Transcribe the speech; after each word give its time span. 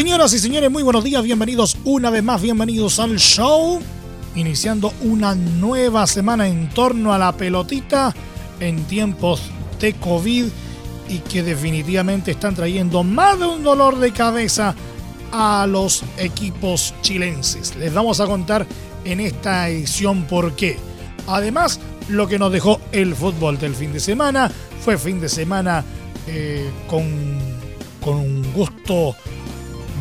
Señoras 0.00 0.32
y 0.32 0.38
señores, 0.38 0.70
muy 0.70 0.82
buenos 0.82 1.04
días, 1.04 1.22
bienvenidos 1.22 1.76
una 1.84 2.08
vez 2.08 2.22
más, 2.22 2.40
bienvenidos 2.40 2.98
al 2.98 3.18
show. 3.18 3.82
Iniciando 4.34 4.94
una 5.02 5.34
nueva 5.34 6.06
semana 6.06 6.48
en 6.48 6.70
torno 6.70 7.12
a 7.12 7.18
la 7.18 7.36
pelotita 7.36 8.14
en 8.60 8.82
tiempos 8.84 9.42
de 9.78 9.92
COVID 9.92 10.46
y 11.10 11.18
que 11.18 11.42
definitivamente 11.42 12.30
están 12.30 12.54
trayendo 12.54 13.04
más 13.04 13.38
de 13.38 13.44
un 13.44 13.62
dolor 13.62 13.98
de 13.98 14.10
cabeza 14.10 14.74
a 15.32 15.66
los 15.68 16.02
equipos 16.16 16.94
chilenses. 17.02 17.76
Les 17.76 17.92
vamos 17.92 18.20
a 18.20 18.26
contar 18.26 18.66
en 19.04 19.20
esta 19.20 19.68
edición 19.68 20.24
por 20.24 20.56
qué. 20.56 20.78
Además, 21.26 21.78
lo 22.08 22.26
que 22.26 22.38
nos 22.38 22.50
dejó 22.50 22.80
el 22.92 23.14
fútbol 23.14 23.58
del 23.58 23.74
fin 23.74 23.92
de 23.92 24.00
semana 24.00 24.50
fue 24.82 24.96
fin 24.96 25.20
de 25.20 25.28
semana 25.28 25.84
eh, 26.26 26.70
con, 26.88 27.04
con 28.00 28.14
un 28.14 28.50
gusto 28.54 29.14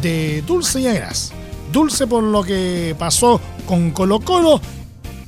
de 0.02 0.42
dulce 0.44 0.82
y 0.82 0.88
agras. 0.88 1.32
Dulce 1.72 2.08
por 2.08 2.24
lo 2.24 2.44
que 2.44 2.96
pasó 2.98 3.40
con 3.68 3.92
Colo 3.92 4.20
Colo 4.20 4.60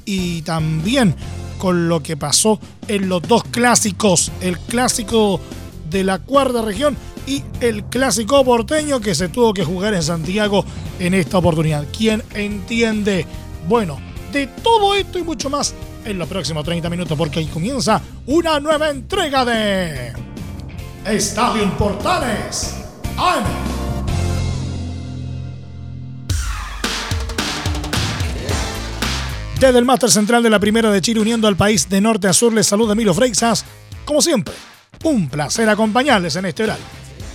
y 0.06 0.42
también 0.42 1.16
con 1.58 1.88
lo 1.88 2.02
que 2.02 2.18
pasó 2.18 2.60
en 2.88 3.08
los 3.08 3.22
dos 3.22 3.44
clásicos, 3.44 4.32
el 4.42 4.58
clásico 4.58 5.40
de 5.90 6.04
la 6.04 6.20
cuarta 6.20 6.64
región 6.64 6.98
y 7.28 7.44
el 7.60 7.84
clásico 7.84 8.44
porteño 8.44 9.00
que 9.00 9.14
se 9.14 9.30
tuvo 9.30 9.54
que 9.54 9.64
jugar 9.64 9.94
en 9.94 10.02
Santiago 10.02 10.66
en 11.00 11.14
esta 11.14 11.38
oportunidad. 11.38 11.86
¿Quién 11.96 12.24
entiende? 12.34 13.26
Bueno, 13.68 14.00
de 14.32 14.48
todo 14.48 14.96
esto 14.96 15.20
y 15.20 15.24
mucho 15.24 15.50
más 15.50 15.76
en 16.06 16.18
los 16.18 16.28
próximos 16.28 16.64
30 16.64 16.90
minutos 16.90 17.18
porque 17.18 17.40
ahí 17.40 17.46
comienza 17.46 18.02
una 18.26 18.60
nueva 18.60 18.90
entrega 18.90 19.46
de 19.46 20.14
Estadio 21.06 21.78
Portales. 21.78 22.76
Desde 29.62 29.78
el 29.78 29.86
máster 29.86 30.10
central 30.10 30.42
de 30.42 30.50
la 30.50 30.58
Primera 30.60 30.90
de 30.90 31.02
Chile, 31.02 31.20
uniendo 31.20 31.48
al 31.48 31.56
país 31.56 31.88
de 31.88 32.02
norte 32.02 32.28
a 32.28 32.34
sur, 32.34 32.52
les 32.52 32.66
saluda 32.66 32.94
Emilio 32.94 33.14
Freixas. 33.14 33.64
Como 34.06 34.20
siempre, 34.20 34.56
un 35.04 35.30
placer 35.30 35.70
acompañarles 35.70 36.36
en 36.36 36.46
este 36.48 36.64
horario. 36.64 36.84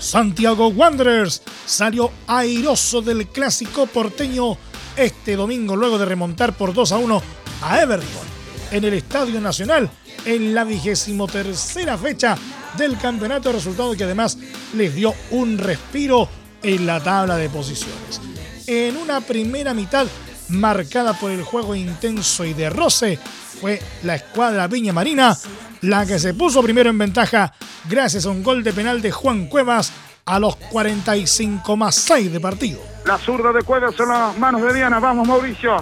Santiago 0.01 0.67
Wanderers 0.67 1.43
salió 1.67 2.11
airoso 2.27 3.01
del 3.01 3.29
clásico 3.29 3.87
porteño 3.87 4.59
este 4.97 5.37
domingo 5.37 5.77
luego 5.77 5.99
de 5.99 6.05
remontar 6.05 6.57
por 6.57 6.75
2 6.75 6.91
a 6.91 6.99
1 6.99 7.23
a 7.63 7.83
Everton 7.83 8.27
en 8.73 8.83
el 8.83 8.95
Estadio 8.95 9.41
Nacional 9.41 9.89
en 10.25 10.53
la 10.53 10.65
vigésimo 10.65 11.29
tercera 11.29 11.97
fecha 11.97 12.37
del 12.77 12.99
campeonato, 12.99 13.53
resultado 13.53 13.95
que 13.95 14.03
además 14.03 14.37
les 14.75 14.97
dio 14.97 15.15
un 15.31 15.59
respiro 15.59 16.29
en 16.61 16.87
la 16.87 17.01
tabla 17.01 17.37
de 17.37 17.49
posiciones. 17.49 18.21
En 18.67 18.97
una 18.97 19.21
primera 19.21 19.73
mitad 19.75 20.09
marcada 20.49 21.15
por 21.15 21.31
el 21.31 21.43
juego 21.43 21.75
intenso 21.75 22.45
y 22.45 22.55
de 22.55 22.71
roce, 22.71 23.19
fue 23.61 23.81
la 24.03 24.15
escuadra 24.15 24.67
Viña 24.67 24.93
Marina 24.93 25.37
la 25.83 26.07
que 26.07 26.19
se 26.19 26.35
puso 26.35 26.63
primero 26.63 26.91
en 26.91 26.99
ventaja 26.99 27.53
gracias 27.89 28.27
a 28.27 28.31
un 28.31 28.43
gol 28.43 28.63
de 28.63 28.73
penal 28.73 29.01
de 29.01 29.11
Juan 29.11 29.47
Cuevas 29.47 29.93
a 30.25 30.39
los 30.41 30.57
45 30.57 31.77
más 31.77 31.95
6 31.95 32.33
de 32.33 32.41
partido. 32.41 32.81
La 33.05 33.19
zurda 33.19 33.53
de 33.53 33.63
Cuevas 33.63 33.95
en 34.01 34.09
las 34.09 34.37
manos 34.39 34.63
de 34.63 34.75
Diana. 34.75 34.99
Vamos, 34.99 35.29
Mauricio. 35.29 35.77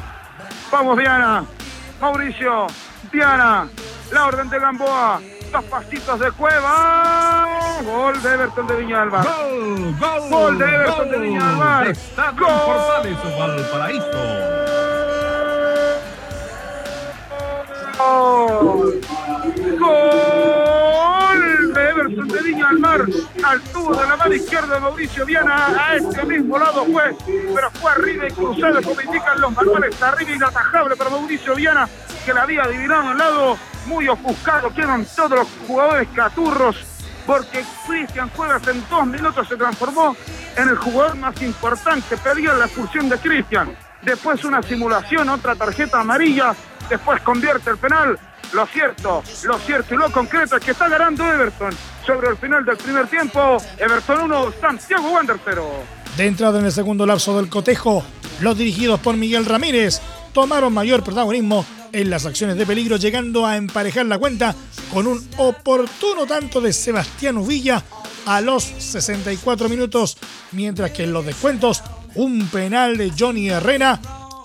Vamos, 0.70 0.98
Diana. 0.98 1.44
Mauricio. 2.00 2.66
Diana. 3.10 3.69
La 4.12 4.26
orden 4.26 4.50
de 4.50 4.58
Gamboa. 4.58 5.20
Pasitos 5.62 6.19
de 6.19 6.32
Cueva. 6.32 7.47
Gol 7.84 8.20
de 8.22 8.34
Everton 8.34 8.66
de 8.66 8.76
Viña 8.76 9.00
del 9.00 9.10
Mar. 9.10 9.25
Gol, 9.25 9.97
gol, 9.98 10.31
gol 10.31 10.59
de 10.59 10.65
Everton 10.65 11.10
de 11.10 11.19
Viña 11.19 11.47
del 11.47 11.56
Mar. 11.56 11.87
Estadio 11.87 12.47
Portales. 12.47 13.19
Gol. 17.98 19.00
Gol 19.78 21.72
de 21.72 21.88
Everton 21.88 22.28
de 22.28 22.43
Viña 22.43 22.69
del 22.69 22.78
Mar. 22.81 23.04
Al 23.44 23.60
tubo 23.60 23.94
de 23.94 24.09
la 24.09 24.16
mano 24.16 24.34
izquierda 24.34 24.75
de 24.75 24.81
Mauricio 24.81 25.25
Viana. 25.25 25.69
A 25.78 25.94
este 25.97 26.25
mismo 26.25 26.59
lado 26.59 26.84
fue. 26.84 27.14
Pero 27.26 27.70
fue 27.70 27.93
arriba 27.93 28.26
y 28.26 28.32
cruzado, 28.32 28.82
como 28.82 29.00
indican 29.00 29.41
los 29.41 29.53
manuales. 29.53 30.03
Arriba 30.03 30.32
inatajable 30.32 30.97
para 30.97 31.10
Mauricio 31.10 31.54
Viana, 31.54 31.88
que 32.25 32.34
la 32.34 32.43
había 32.43 32.64
adivinado 32.64 33.10
al 33.10 33.19
lado. 33.19 33.56
Muy 33.86 34.08
ofuscado. 34.08 34.72
Quedan 34.74 35.06
todos 35.16 35.30
los 35.30 35.48
jugadores 35.66 36.08
caturros. 36.14 36.76
Porque 37.26 37.64
Cristian 37.86 38.28
Cuevas 38.30 38.66
en 38.68 38.84
dos 38.90 39.06
minutos 39.06 39.48
se 39.48 39.56
transformó 39.56 40.14
en 40.56 40.68
el 40.68 40.76
jugador 40.76 41.16
más 41.16 41.40
importante. 41.42 42.16
Pedía 42.18 42.52
la 42.54 42.66
expulsión 42.66 43.08
de 43.08 43.18
Cristian. 43.18 43.74
Después 44.02 44.44
una 44.44 44.62
simulación, 44.62 45.28
otra 45.30 45.54
tarjeta 45.54 46.00
amarilla. 46.00 46.54
Después 46.88 47.22
convierte 47.22 47.70
el 47.70 47.78
penal. 47.78 48.18
Lo 48.52 48.66
cierto, 48.66 49.22
lo 49.44 49.58
cierto 49.58 49.94
y 49.94 49.98
lo 49.98 50.12
concreto 50.12 50.56
es 50.56 50.64
que 50.64 50.70
está 50.70 50.88
ganando 50.88 51.24
Everton 51.24 51.72
sobre 52.06 52.28
el 52.28 52.36
final 52.36 52.64
del 52.64 52.76
primer 52.76 53.06
tiempo. 53.08 53.56
Everton 53.78 54.22
1, 54.22 54.52
Santiago 54.60 55.10
Wander 55.10 55.38
0. 55.44 55.70
De 56.16 56.26
entrada 56.26 56.60
en 56.60 56.66
el 56.66 56.72
segundo 56.72 57.04
lapso 57.04 57.36
del 57.36 57.48
cotejo, 57.48 58.04
los 58.40 58.56
dirigidos 58.56 59.00
por 59.00 59.16
Miguel 59.16 59.46
Ramírez 59.46 60.00
tomaron 60.32 60.72
mayor 60.72 61.02
protagonismo 61.02 61.64
en 61.94 62.10
las 62.10 62.27
acciones 62.27 62.56
de 62.56 62.66
peligro, 62.66 62.97
llegando 62.97 63.47
a 63.47 63.56
emparejar 63.56 64.05
la 64.06 64.19
cuenta 64.19 64.55
con 64.93 65.06
un 65.06 65.27
oportuno 65.37 66.27
tanto 66.27 66.60
de 66.60 66.72
Sebastián 66.72 67.47
Villa 67.47 67.82
a 68.27 68.41
los 68.41 68.65
64 68.65 69.69
minutos, 69.69 70.16
mientras 70.53 70.91
que 70.91 71.05
en 71.05 71.12
los 71.12 71.25
descuentos 71.25 71.82
un 72.16 72.49
penal 72.49 72.97
de 72.97 73.12
Johnny 73.16 73.49
Herrera 73.49 74.00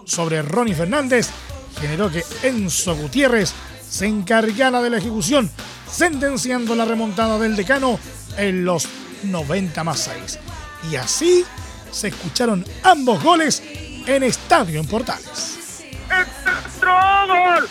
sobre 0.06 0.44
Ronnie 0.44 0.76
Fernández 0.76 1.30
generó 1.82 2.12
que 2.12 2.24
Enzo 2.44 2.96
Gutiérrez 2.96 3.52
se 3.90 4.06
encargara 4.06 4.82
de 4.82 4.92
la 4.92 5.00
ejecución, 5.00 5.50
sentenciando 5.92 6.76
la 6.76 6.86
remontada 6.86 7.40
del 7.40 7.56
decano 7.56 8.00
en 8.38 8.64
los 8.64 8.88
90 9.24 9.84
más 9.84 10.00
6. 10.02 10.40
Y 10.92 10.98
así 10.98 11.44
se 11.92 12.10
escucharon 12.10 12.64
ambos 12.84 13.24
goles 13.24 13.64
en 14.06 14.22
Estadio 14.22 14.80
en 14.80 14.86
Portales. 14.86 15.59
¡Entró 17.30 17.44
gol! 17.44 17.62
¡Gol! 17.62 17.70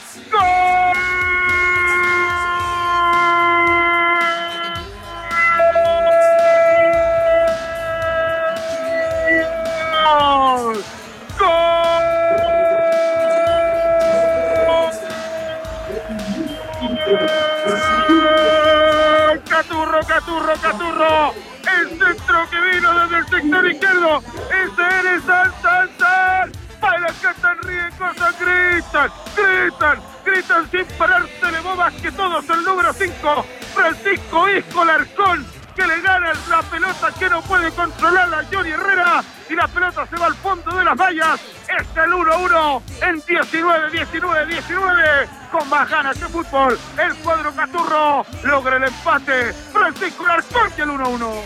Que 32.09 32.17
todos 32.17 32.49
el 32.49 32.65
número 32.65 32.93
5, 32.93 33.47
Francisco 33.75 34.49
Isco 34.49 34.85
Larcón, 34.85 35.47
que 35.77 35.87
le 35.87 36.01
gana 36.01 36.33
la 36.49 36.63
pelota 36.63 37.13
que 37.19 37.29
no 37.29 37.43
puede 37.43 37.71
controlar 37.73 38.33
a 38.33 38.45
Johnny 38.51 38.71
Herrera 38.71 39.23
y 39.51 39.55
la 39.55 39.69
pelota 39.69 40.07
se 40.07 40.17
va 40.17 40.27
al 40.27 40.35
fondo 40.37 40.75
de 40.75 40.85
las 40.85 40.97
vallas. 40.97 41.41
Es 41.69 41.87
el 41.97 42.11
1-1 42.11 42.83
en 43.03 43.23
19, 43.27 43.91
19, 43.91 44.47
19 44.47 45.29
con 45.53 45.69
más 45.69 45.91
ganas 45.91 46.17
que 46.17 46.27
fútbol. 46.27 46.79
El 46.99 47.15
cuadro 47.17 47.53
Caturro 47.55 48.25
logra 48.45 48.77
el 48.77 48.85
empate. 48.85 49.53
Francisco 49.53 50.27
Larcón 50.27 50.71
y 50.79 50.81
el 50.81 50.89
1-1. 50.89 51.43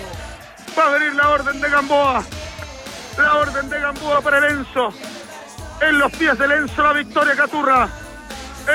Va 0.79 0.87
a 0.87 0.91
venir 0.91 1.15
la 1.15 1.29
orden 1.29 1.61
de 1.61 1.71
Gamboa. 1.71 2.23
La 3.19 3.35
orden 3.35 3.69
de 3.69 3.81
Gamboa 3.81 4.21
para 4.21 4.39
el 4.39 4.45
Enzo. 4.45 4.91
En 5.81 5.99
los 5.99 6.13
pies 6.13 6.39
del 6.39 6.53
Enzo 6.53 6.83
la 6.83 6.93
victoria 6.93 7.35
Caturra. 7.35 7.89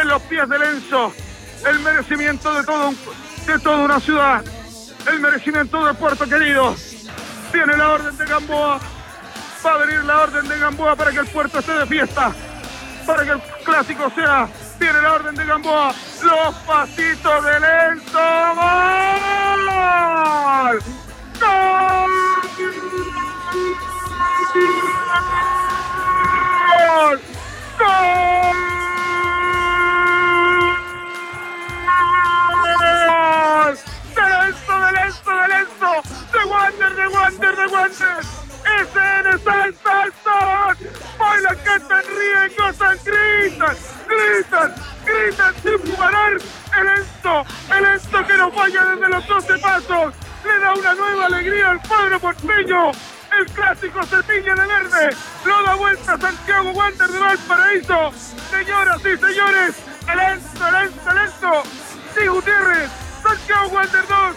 En 0.02 0.08
los 0.10 0.22
pies 0.24 0.50
del 0.50 0.62
Enzo. 0.64 1.14
El 1.66 1.80
merecimiento 1.80 2.54
de, 2.54 2.64
todo 2.64 2.94
de 3.46 3.60
toda 3.60 3.78
una 3.78 4.00
ciudad. 4.00 4.44
El 5.08 5.20
merecimiento 5.20 5.86
del 5.86 5.96
puerto 5.96 6.28
querido. 6.28 6.76
Viene 7.52 7.78
la 7.78 7.90
orden 7.90 8.18
de 8.18 8.26
Gamboa. 8.26 8.80
Va 9.66 9.74
a 9.74 9.78
venir 9.78 10.04
la 10.04 10.22
orden 10.22 10.48
de 10.48 10.60
Gamboa 10.60 10.96
para 10.96 11.12
que 11.12 11.20
el 11.20 11.28
puerto 11.28 11.60
esté 11.60 11.74
de 11.74 11.86
fiesta. 11.86 12.32
Para 13.06 13.24
que 13.24 13.32
el 13.32 13.42
clásico 13.64 14.12
sea. 14.16 14.48
Viene 14.80 15.02
la 15.02 15.14
orden 15.14 15.36
de 15.36 15.46
Gamboa. 15.46 15.94
Los 16.24 16.56
pasitos 16.66 17.44
de 17.44 17.60
lento. 17.60 18.20
¡Gol! 18.56 19.70
¡Gol! 21.40 22.12
Señoras 58.58 59.00
y 59.02 59.18
señores, 59.20 59.76
lento, 60.08 60.72
lento, 60.72 61.14
lento. 61.14 61.64
Sí, 62.16 62.28
Gutiérrez. 62.28 62.90
Santiago 63.22 63.68
Wander 63.70 64.02
2. 64.02 64.36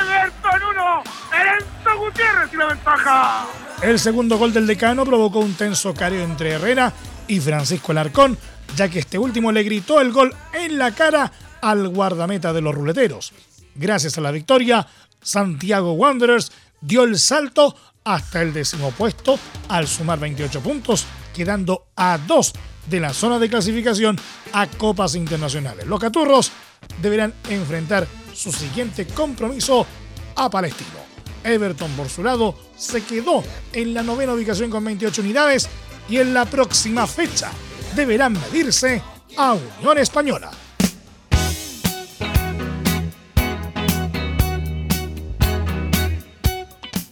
Everton 0.00 0.62
1. 0.74 1.02
Lento 1.44 1.98
Gutiérrez 2.00 2.52
y 2.52 2.56
la 2.56 2.66
ventaja. 2.66 3.46
El 3.80 4.00
segundo 4.00 4.36
gol 4.36 4.52
del 4.52 4.66
decano 4.66 5.04
provocó 5.04 5.38
un 5.38 5.54
tenso 5.54 5.94
careo 5.94 6.24
entre 6.24 6.50
Herrera 6.50 6.92
y 7.28 7.38
Francisco 7.38 7.92
Alarcón, 7.92 8.36
ya 8.74 8.88
que 8.88 8.98
este 8.98 9.16
último 9.16 9.52
le 9.52 9.62
gritó 9.62 10.00
el 10.00 10.10
gol 10.10 10.34
en 10.52 10.76
la 10.76 10.90
cara 10.90 11.30
al 11.60 11.88
guardameta 11.88 12.52
de 12.52 12.62
los 12.62 12.74
ruleteros. 12.74 13.32
Gracias 13.76 14.18
a 14.18 14.22
la 14.22 14.32
victoria, 14.32 14.88
Santiago 15.22 15.92
Wanderers 15.92 16.50
dio 16.80 17.04
el 17.04 17.16
salto 17.16 17.76
hasta 18.02 18.42
el 18.42 18.52
décimo 18.52 18.90
puesto 18.90 19.38
al 19.68 19.86
sumar 19.86 20.18
28 20.18 20.60
puntos, 20.60 21.06
quedando 21.32 21.86
a 21.94 22.18
dos 22.18 22.52
de 22.86 23.00
la 23.00 23.12
zona 23.12 23.38
de 23.38 23.48
clasificación 23.48 24.18
a 24.52 24.66
copas 24.66 25.14
internacionales. 25.14 25.86
Los 25.86 26.00
Caturros 26.00 26.52
deberán 27.00 27.34
enfrentar 27.48 28.06
su 28.34 28.52
siguiente 28.52 29.06
compromiso 29.06 29.86
a 30.36 30.50
Palestino. 30.50 31.00
Everton, 31.44 31.90
por 31.92 32.08
su 32.08 32.22
lado, 32.22 32.54
se 32.76 33.02
quedó 33.02 33.42
en 33.72 33.94
la 33.94 34.02
novena 34.02 34.32
ubicación 34.32 34.70
con 34.70 34.84
28 34.84 35.22
unidades 35.22 35.68
y 36.08 36.18
en 36.18 36.34
la 36.34 36.44
próxima 36.44 37.06
fecha 37.06 37.50
deberán 37.94 38.32
medirse 38.32 39.02
a 39.36 39.54
Unión 39.54 39.98
Española. 39.98 40.50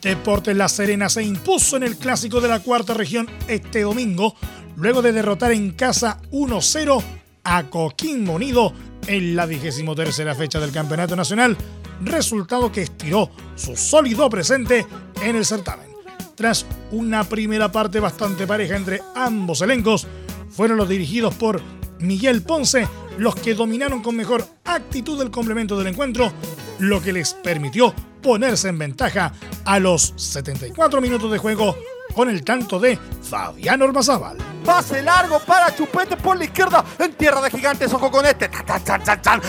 Deportes 0.02 0.56
La 0.56 0.68
Serena 0.68 1.08
se 1.08 1.22
impuso 1.22 1.76
en 1.76 1.82
el 1.82 1.96
clásico 1.96 2.40
de 2.40 2.48
la 2.48 2.60
cuarta 2.60 2.94
región 2.94 3.28
este 3.48 3.82
domingo, 3.82 4.34
luego 4.76 5.02
de 5.02 5.12
derrotar 5.12 5.52
en 5.52 5.72
casa 5.72 6.18
1-0 6.32 7.02
a 7.44 7.64
Coquimbo 7.64 8.34
Unido 8.34 8.72
en 9.06 9.36
la 9.36 9.44
vigésimo 9.44 9.94
tercera 9.94 10.34
fecha 10.34 10.58
del 10.58 10.72
Campeonato 10.72 11.16
Nacional, 11.16 11.56
resultado 12.02 12.72
que 12.72 12.82
estiró 12.82 13.30
su 13.56 13.76
sólido 13.76 14.30
presente 14.30 14.86
en 15.22 15.36
el 15.36 15.44
certamen. 15.44 15.90
Tras 16.34 16.64
una 16.92 17.24
primera 17.24 17.70
parte 17.70 18.00
bastante 18.00 18.46
pareja 18.46 18.76
entre 18.76 19.02
ambos 19.14 19.60
elencos, 19.60 20.06
fueron 20.50 20.78
los 20.78 20.88
dirigidos 20.88 21.34
por 21.34 21.60
Miguel 21.98 22.42
Ponce 22.42 22.88
los 23.18 23.34
que 23.34 23.54
dominaron 23.54 24.02
con 24.02 24.16
mejor 24.16 24.46
actitud 24.64 25.20
el 25.20 25.30
complemento 25.30 25.76
del 25.76 25.88
encuentro, 25.88 26.32
lo 26.80 27.00
que 27.00 27.12
les 27.12 27.34
permitió 27.34 27.94
ponerse 28.22 28.68
en 28.68 28.78
ventaja 28.78 29.32
a 29.64 29.78
los 29.78 30.12
74 30.16 31.00
minutos 31.00 31.30
de 31.30 31.38
juego 31.38 31.76
con 32.14 32.28
el 32.28 32.42
tanto 32.44 32.78
de 32.78 32.98
Fabián 33.22 33.80
Ormazábal. 33.82 34.36
Pase 34.64 35.02
largo 35.02 35.38
para 35.40 35.74
Chupete 35.74 36.16
por 36.16 36.36
la 36.36 36.44
izquierda 36.44 36.84
en 36.98 37.12
tierra 37.14 37.40
de 37.40 37.50
gigantes. 37.50 37.92
Ojo 37.92 38.10
con 38.10 38.26
este. 38.26 38.50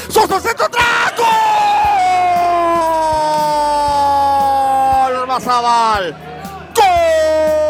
¡Soso 0.10 0.40
centro 0.40 0.66
atrás! 0.66 1.14
¡Gol! 1.18 1.28
Ormazábal. 5.22 6.16
¡Gol! 6.76 7.61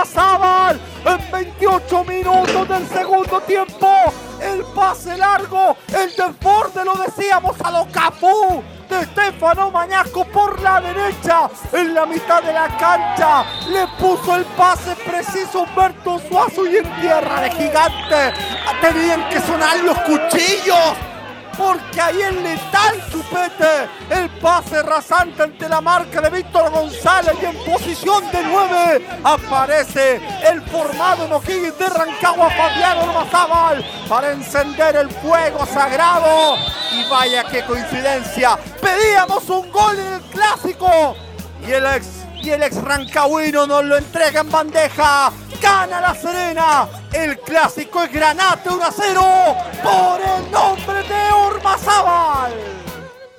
Ormazábal. 0.00 0.80
En 1.04 1.30
28 1.30 2.04
minutos 2.04 2.68
del 2.68 2.88
segundo 2.88 3.40
tiempo, 3.42 3.88
el 4.40 4.62
pase 4.74 5.16
largo, 5.16 5.76
el 5.88 6.08
desborde, 6.10 6.84
lo 6.84 6.94
decíamos 6.94 7.56
a 7.62 7.70
lo 7.70 7.86
Cafú 7.90 8.62
de 8.88 9.00
Estefano 9.00 9.70
Mañasco 9.70 10.24
por 10.26 10.60
la 10.62 10.80
derecha, 10.80 11.50
en 11.72 11.94
la 11.94 12.06
mitad 12.06 12.42
de 12.42 12.52
la 12.52 12.68
cancha, 12.78 13.44
le 13.68 13.86
puso 13.98 14.36
el 14.36 14.44
pase 14.56 14.96
preciso 14.96 15.62
Humberto 15.62 16.18
Suazo 16.28 16.66
y 16.66 16.78
en 16.78 17.00
tierra 17.00 17.40
de 17.42 17.50
gigante. 17.50 18.34
Tenían 18.80 19.28
que 19.28 19.40
sonar 19.40 19.78
los 19.80 19.98
cuchillos 19.98 21.09
porque 21.56 22.00
ahí 22.00 22.20
es 22.20 22.34
letal 22.34 23.10
Chupete. 23.10 23.88
El 24.10 24.28
pase 24.40 24.82
rasante 24.82 25.42
ante 25.42 25.68
la 25.68 25.80
marca 25.80 26.20
de 26.20 26.30
Víctor 26.30 26.70
González 26.70 27.34
y 27.40 27.44
en 27.46 27.56
posición 27.64 28.24
de 28.30 28.42
9 28.42 29.06
aparece 29.24 30.20
el 30.50 30.62
formado 30.62 31.24
en 31.24 31.30
de 31.78 31.88
Rancagua 31.88 32.50
Fabián 32.50 32.98
Ormazábal 32.98 33.84
para 34.08 34.32
encender 34.32 34.96
el 34.96 35.10
fuego 35.10 35.66
sagrado. 35.66 36.56
Y 36.92 37.08
vaya 37.08 37.44
qué 37.44 37.64
coincidencia, 37.64 38.58
pedíamos 38.80 39.48
un 39.48 39.70
gol 39.70 39.98
en 39.98 40.12
el 40.14 40.20
clásico 40.22 41.14
y 41.66 41.72
el 41.72 41.86
ex 41.86 42.06
y 42.42 42.50
el 42.50 42.62
ex 42.62 42.76
rancagüino 42.82 43.66
nos 43.66 43.84
lo 43.84 43.96
entrega 43.96 44.40
en 44.40 44.50
bandeja. 44.50 45.32
Gana 45.60 46.00
la 46.00 46.14
Serena. 46.14 46.88
El 47.12 47.38
clásico 47.40 48.02
es 48.02 48.12
Granate 48.12 48.68
1 48.68 48.84
a 48.84 48.92
0 48.92 49.56
por 49.82 50.20
el 50.20 50.50
nombre 50.50 51.02
de 51.08 51.32
Ormazábal. 51.32 52.52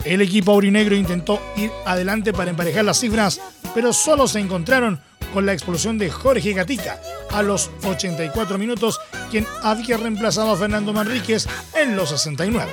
El 0.03 0.21
equipo 0.21 0.51
aurinegro 0.51 0.95
intentó 0.95 1.39
ir 1.55 1.71
adelante 1.85 2.33
para 2.33 2.49
emparejar 2.49 2.85
las 2.85 2.99
cifras, 2.99 3.39
pero 3.73 3.93
solo 3.93 4.27
se 4.27 4.39
encontraron 4.39 4.99
con 5.33 5.45
la 5.45 5.53
expulsión 5.53 5.97
de 5.97 6.09
Jorge 6.09 6.53
Gatica 6.53 6.99
a 7.31 7.41
los 7.41 7.69
84 7.83 8.57
minutos, 8.57 8.99
quien 9.29 9.45
había 9.63 9.97
reemplazado 9.97 10.51
a 10.51 10.57
Fernando 10.57 10.91
Manríquez 10.91 11.47
en 11.75 11.95
los 11.95 12.09
69. 12.09 12.69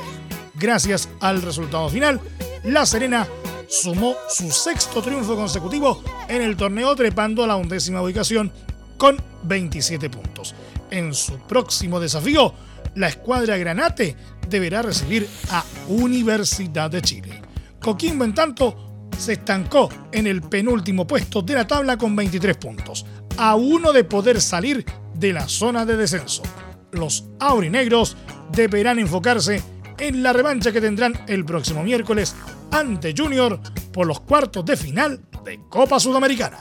Gracias 0.55 1.09
al 1.21 1.43
resultado 1.43 1.89
final, 1.89 2.21
La 2.65 2.85
Serena 2.85 3.29
sumó 3.69 4.17
su 4.29 4.51
sexto 4.51 5.03
triunfo 5.03 5.37
consecutivo 5.37 6.03
en 6.29 6.43
el 6.43 6.57
torneo 6.57 6.97
trepando 6.97 7.45
a 7.45 7.47
la 7.47 7.57
undécima 7.57 8.03
ubicación 8.03 8.51
con 8.99 9.17
27 9.45 10.11
puntos. 10.11 10.55
En 10.91 11.15
su 11.15 11.39
próximo 11.39 12.01
desafío, 12.01 12.53
la 12.95 13.09
escuadra 13.09 13.57
Granate 13.57 14.17
deberá 14.49 14.83
recibir 14.83 15.27
a 15.51 15.65
Universidad 15.89 16.91
de 16.91 17.01
Chile. 17.01 17.43
Coquimbo, 17.81 18.25
en 18.25 18.35
tanto, 18.35 19.09
se 19.17 19.35
estancó 19.35 19.89
en 20.13 20.27
el 20.27 20.43
penúltimo 20.43 21.07
puesto 21.07 21.43
de 21.43 21.55
la 21.55 21.67
tabla 21.67 21.97
con 21.97 22.15
23 22.15 22.57
puntos, 22.57 23.07
a 23.37 23.55
uno 23.55 23.93
de 23.93 24.05
poder 24.05 24.41
salir 24.41 24.85
de 25.15 25.33
la 25.33 25.49
zona 25.49 25.87
de 25.87 25.97
descenso. 25.97 26.43
Los 26.93 27.27
aurinegros 27.39 28.17
deberán 28.53 28.99
enfocarse 28.99 29.63
en 29.99 30.23
la 30.23 30.33
revancha 30.33 30.73
que 30.73 30.81
tendrán 30.81 31.13
el 31.27 31.45
próximo 31.45 31.83
miércoles 31.83 32.35
ante 32.71 33.15
Junior 33.17 33.61
por 33.93 34.07
los 34.07 34.21
cuartos 34.21 34.65
de 34.65 34.77
final 34.77 35.21
de 35.45 35.61
Copa 35.69 35.99
Sudamericana. 36.01 36.59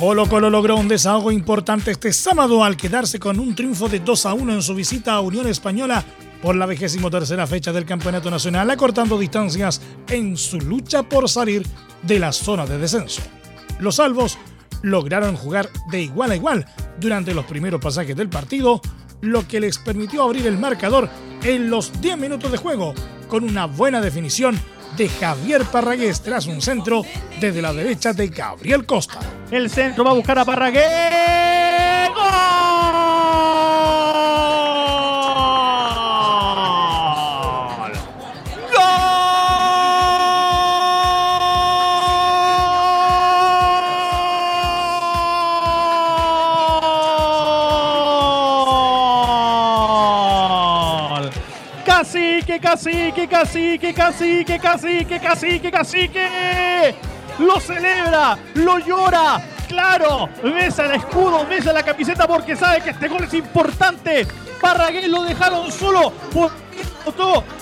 Colo 0.00 0.26
Colo 0.30 0.48
logró 0.48 0.76
un 0.76 0.88
desahogo 0.88 1.30
importante 1.30 1.90
este 1.90 2.14
sábado 2.14 2.64
al 2.64 2.78
quedarse 2.78 3.20
con 3.20 3.38
un 3.38 3.54
triunfo 3.54 3.86
de 3.86 4.00
2 4.00 4.24
a 4.24 4.32
1 4.32 4.54
en 4.54 4.62
su 4.62 4.74
visita 4.74 5.12
a 5.12 5.20
Unión 5.20 5.46
Española 5.46 6.02
por 6.40 6.56
la 6.56 6.64
vigésimo 6.64 7.10
tercera 7.10 7.46
fecha 7.46 7.70
del 7.70 7.84
Campeonato 7.84 8.30
Nacional, 8.30 8.70
acortando 8.70 9.18
distancias 9.18 9.82
en 10.08 10.38
su 10.38 10.58
lucha 10.58 11.02
por 11.02 11.28
salir 11.28 11.66
de 12.02 12.18
la 12.18 12.32
zona 12.32 12.64
de 12.64 12.78
descenso. 12.78 13.20
Los 13.78 13.96
salvos 13.96 14.38
lograron 14.80 15.36
jugar 15.36 15.68
de 15.90 16.00
igual 16.00 16.30
a 16.30 16.36
igual 16.36 16.64
durante 16.98 17.34
los 17.34 17.44
primeros 17.44 17.78
pasajes 17.78 18.16
del 18.16 18.30
partido, 18.30 18.80
lo 19.20 19.46
que 19.46 19.60
les 19.60 19.76
permitió 19.76 20.22
abrir 20.22 20.46
el 20.46 20.56
marcador 20.56 21.10
en 21.42 21.68
los 21.68 22.00
10 22.00 22.16
minutos 22.16 22.50
de 22.50 22.56
juego 22.56 22.94
con 23.28 23.44
una 23.44 23.66
buena 23.66 24.00
definición 24.00 24.58
de 25.00 25.08
Javier 25.08 25.64
Parragués 25.64 26.20
tras 26.20 26.44
un 26.44 26.60
centro 26.60 27.02
desde 27.40 27.62
la 27.62 27.72
derecha 27.72 28.12
de 28.12 28.28
Gabriel 28.28 28.84
Costa. 28.84 29.18
El 29.50 29.70
centro 29.70 30.04
va 30.04 30.10
a 30.10 30.14
buscar 30.14 30.38
a 30.38 30.44
Parragués. 30.44 32.10
¡Gol! 32.14 32.99
Cacique, 52.40 52.58
cacique, 52.58 53.28
cacique, 53.28 53.92
cacique, 53.92 54.58
cacique, 54.58 55.20
cacique, 55.20 55.70
cacique. 55.70 56.94
Lo 57.38 57.60
celebra, 57.60 58.38
lo 58.54 58.78
llora. 58.78 59.42
Claro, 59.68 60.26
besa 60.42 60.86
el 60.86 60.92
escudo, 60.92 61.44
besa 61.46 61.70
la 61.74 61.82
camiseta 61.82 62.26
porque 62.26 62.56
sabe 62.56 62.80
que 62.80 62.90
este 62.90 63.08
gol 63.08 63.24
es 63.24 63.34
importante. 63.34 64.26
Parragués 64.58 65.06
lo 65.08 65.22
dejaron 65.22 65.70
solo. 65.70 66.12
Por, 66.32 66.50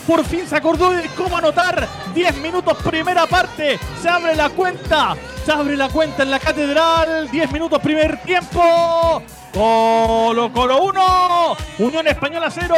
por 0.06 0.25
fin 0.25 0.47
se 0.47 0.54
acordó 0.54 0.90
de 0.90 1.08
cómo 1.16 1.37
anotar. 1.37 1.88
10 2.14 2.37
minutos 2.37 2.78
primera 2.85 3.26
parte. 3.26 3.80
Se 4.00 4.08
abre 4.08 4.37
la 4.37 4.49
cuenta. 4.50 5.16
Se 5.44 5.50
abre 5.50 5.76
la 5.76 5.88
cuenta 5.88 6.23
en 6.23 6.30
la 6.30 6.38
catedral. 6.38 7.28
10 7.32 7.50
minutos 7.50 7.80
primer 7.80 8.23
tiempo. 8.23 9.23
Colo 9.58 10.52
Colo 10.52 10.84
1, 10.84 11.56
Unión 11.80 12.06
Española 12.06 12.48
0, 12.48 12.76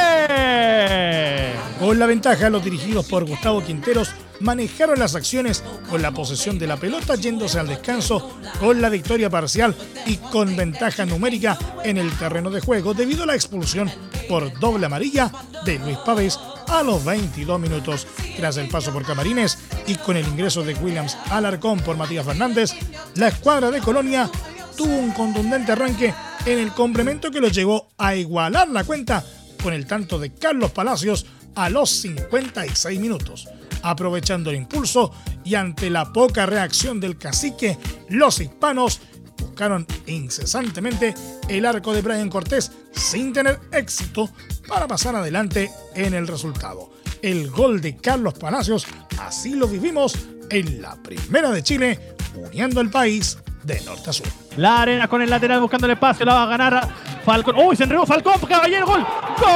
Con 1.80 1.98
la 1.98 2.06
ventaja, 2.06 2.50
los 2.50 2.62
dirigidos 2.62 3.04
por 3.08 3.24
Gustavo 3.24 3.64
Quinteros 3.64 4.14
manejaron 4.38 5.00
las 5.00 5.16
acciones 5.16 5.64
con 5.90 6.02
la 6.02 6.12
posesión 6.12 6.56
de 6.56 6.68
la 6.68 6.76
pelota 6.76 7.16
yéndose 7.16 7.58
al 7.58 7.66
descanso 7.66 8.38
con 8.60 8.80
la 8.80 8.90
victoria 8.90 9.28
parcial 9.28 9.74
y 10.06 10.18
con 10.18 10.54
ventaja 10.54 11.04
numérica 11.04 11.58
en 11.82 11.98
el 11.98 12.16
terreno 12.16 12.50
de 12.50 12.60
juego 12.60 12.94
debido 12.94 13.24
a 13.24 13.26
la 13.26 13.34
expulsión 13.34 13.90
por 14.28 14.56
doble 14.60 14.86
amarilla 14.86 15.32
de 15.64 15.80
Luis 15.80 15.98
Pávez 15.98 16.38
a 16.68 16.82
los 16.82 17.04
22 17.04 17.60
minutos. 17.60 18.06
Tras 18.36 18.56
el 18.56 18.68
paso 18.68 18.92
por 18.92 19.04
Camarines 19.04 19.58
y 19.86 19.94
con 19.96 20.16
el 20.16 20.26
ingreso 20.26 20.62
de 20.62 20.74
Williams 20.74 21.16
Alarcón 21.30 21.80
por 21.80 21.96
Matías 21.96 22.26
Fernández, 22.26 22.72
la 23.16 23.28
escuadra 23.28 23.70
de 23.70 23.80
Colonia 23.80 24.30
tuvo 24.76 24.96
un 24.96 25.12
contundente 25.12 25.72
arranque 25.72 26.14
en 26.46 26.58
el 26.58 26.72
complemento 26.72 27.30
que 27.30 27.40
lo 27.40 27.48
llevó 27.48 27.88
a 27.96 28.14
igualar 28.14 28.68
la 28.68 28.84
cuenta 28.84 29.24
con 29.62 29.72
el 29.72 29.86
tanto 29.86 30.18
de 30.18 30.32
Carlos 30.34 30.72
Palacios 30.72 31.26
a 31.54 31.70
los 31.70 31.90
56 31.90 33.00
minutos. 33.00 33.48
Aprovechando 33.82 34.50
el 34.50 34.56
impulso 34.56 35.12
y 35.44 35.54
ante 35.54 35.90
la 35.90 36.12
poca 36.12 36.46
reacción 36.46 37.00
del 37.00 37.18
cacique, 37.18 37.78
los 38.08 38.40
hispanos 38.40 39.00
buscaron 39.44 39.86
incesantemente 40.06 41.14
el 41.48 41.66
arco 41.66 41.92
de 41.92 42.02
Brian 42.02 42.30
Cortés 42.30 42.72
sin 42.92 43.32
tener 43.32 43.60
éxito 43.72 44.30
para 44.66 44.86
pasar 44.86 45.14
adelante 45.14 45.70
en 45.94 46.14
el 46.14 46.26
resultado. 46.26 46.90
El 47.22 47.50
gol 47.50 47.80
de 47.80 47.96
Carlos 47.96 48.34
Palacios, 48.34 48.86
así 49.18 49.54
lo 49.54 49.66
vivimos 49.66 50.18
en 50.50 50.82
la 50.82 50.96
primera 50.96 51.50
de 51.50 51.62
Chile, 51.62 52.16
uniendo 52.36 52.80
el 52.80 52.90
país 52.90 53.38
de 53.62 53.80
norte 53.82 54.10
a 54.10 54.12
sur. 54.12 54.26
La 54.56 54.82
arena 54.82 55.08
con 55.08 55.22
el 55.22 55.30
lateral 55.30 55.60
buscando 55.60 55.86
el 55.86 55.92
espacio, 55.92 56.26
la 56.26 56.34
va 56.34 56.42
a 56.44 56.46
ganar 56.46 56.88
Falcón. 57.24 57.56
¡Uy! 57.56 57.76
Se 57.76 57.84
enredó 57.84 58.04
Falcón, 58.04 58.38
caballero, 58.48 58.86
gol. 58.86 59.00
¡Gol! 59.00 59.48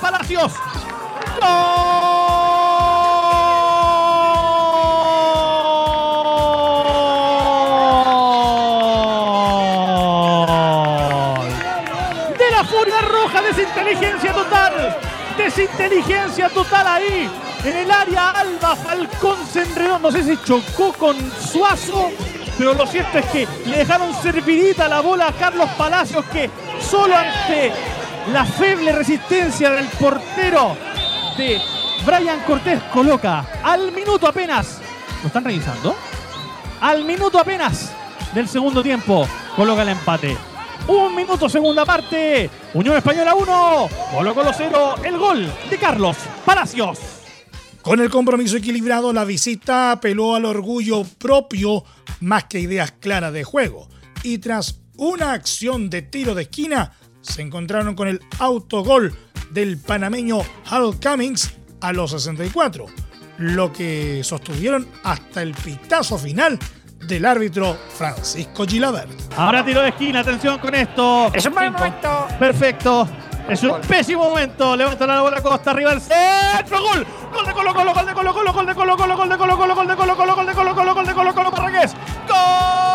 Palacios. 0.00 0.52
¡Gol! 1.40 1.77
Roja, 13.28 13.42
desinteligencia 13.42 14.32
total. 14.32 14.98
Desinteligencia 15.36 16.48
total 16.48 16.86
ahí. 16.86 17.30
En 17.64 17.76
el 17.76 17.90
área 17.90 18.30
Alba 18.30 18.76
Falcón 18.76 19.38
se 19.46 19.62
enredó. 19.62 19.98
No 19.98 20.10
sé 20.10 20.22
si 20.22 20.38
chocó 20.44 20.92
con 20.92 21.16
Suazo. 21.40 22.10
Pero 22.56 22.74
lo 22.74 22.86
cierto 22.86 23.18
es 23.18 23.26
que 23.26 23.48
le 23.66 23.78
dejaron 23.78 24.12
servidita 24.20 24.88
la 24.88 25.00
bola 25.00 25.28
a 25.28 25.32
Carlos 25.32 25.68
Palacios 25.78 26.24
que 26.26 26.50
solo 26.80 27.16
ante 27.16 27.72
la 28.32 28.44
feble 28.44 28.90
resistencia 28.90 29.70
del 29.70 29.86
portero 29.86 30.76
de 31.36 31.60
Brian 32.04 32.40
Cortés 32.40 32.82
coloca 32.92 33.46
al 33.62 33.92
minuto 33.92 34.26
apenas. 34.26 34.80
¿Lo 35.22 35.28
están 35.28 35.44
revisando? 35.44 35.94
Al 36.80 37.04
minuto 37.04 37.38
apenas 37.38 37.92
del 38.34 38.48
segundo 38.48 38.82
tiempo 38.82 39.28
coloca 39.54 39.82
el 39.82 39.90
empate. 39.90 40.47
Un 40.86 41.14
minuto 41.14 41.48
segunda 41.48 41.84
parte. 41.84 42.48
Unión 42.74 42.96
Española 42.96 43.34
1. 43.34 43.88
Colo 44.12 44.34
Colo 44.34 44.50
0. 44.56 44.94
El 45.04 45.18
gol 45.18 45.52
de 45.68 45.78
Carlos 45.78 46.16
Palacios. 46.44 46.98
Con 47.82 48.00
el 48.00 48.10
compromiso 48.10 48.56
equilibrado, 48.56 49.12
la 49.12 49.24
visita 49.24 49.92
apeló 49.92 50.34
al 50.34 50.44
orgullo 50.44 51.04
propio 51.04 51.84
más 52.20 52.44
que 52.44 52.60
ideas 52.60 52.92
claras 52.92 53.32
de 53.32 53.44
juego. 53.44 53.88
Y 54.22 54.38
tras 54.38 54.80
una 54.96 55.32
acción 55.32 55.88
de 55.88 56.02
tiro 56.02 56.34
de 56.34 56.42
esquina, 56.42 56.92
se 57.20 57.42
encontraron 57.42 57.94
con 57.94 58.08
el 58.08 58.20
autogol 58.38 59.16
del 59.50 59.78
panameño 59.78 60.40
Hal 60.68 60.98
Cummings 61.00 61.52
a 61.80 61.92
los 61.92 62.10
64, 62.10 62.86
lo 63.38 63.72
que 63.72 64.22
sostuvieron 64.24 64.86
hasta 65.04 65.42
el 65.42 65.54
pitazo 65.54 66.18
final 66.18 66.58
del 67.08 67.24
árbitro 67.24 67.76
Francisco 67.96 68.66
Gilabert. 68.66 69.10
Ahora 69.36 69.64
tiro 69.64 69.80
de 69.80 69.88
esquina, 69.88 70.20
atención 70.20 70.58
con 70.58 70.74
esto. 70.74 71.32
Es 71.34 71.44
un 71.46 71.54
buen 71.54 71.72
momento. 71.72 72.26
Perfecto. 72.38 73.08
Es 73.48 73.62
un 73.62 73.80
pésimo 73.80 74.24
momento. 74.24 74.76
Levanta 74.76 75.06
la 75.06 75.22
bola 75.22 75.40
Costa 75.40 75.70
arriba 75.70 75.92
al 75.92 76.02
centro. 76.02 76.82
Gol. 76.82 77.06
Gol 77.32 77.46
de 77.46 77.52
Colo 77.52 77.74
Colo, 77.74 77.94
gol 77.94 78.06
de 78.06 78.12
Colo 78.12 78.34
Colo, 78.34 78.52
gol 78.52 78.66
de 78.66 78.74
Colo 78.74 78.96
Colo, 78.96 79.16
gol 79.16 79.28
de 79.28 79.36
Colo 79.36 79.56
Colo, 79.56 79.74
gol 79.74 79.86
de 79.88 79.96
Colo 79.96 80.16
Colo, 80.16 80.34
gol 80.34 80.46
de 80.46 80.54
Colo 80.54 80.74
Colo, 80.74 80.94
gol 80.94 81.06
de 81.06 81.14
Colo 81.14 81.34
Colo 81.34 81.50
Parragués. 81.50 81.94
¡Gol! 82.28 82.87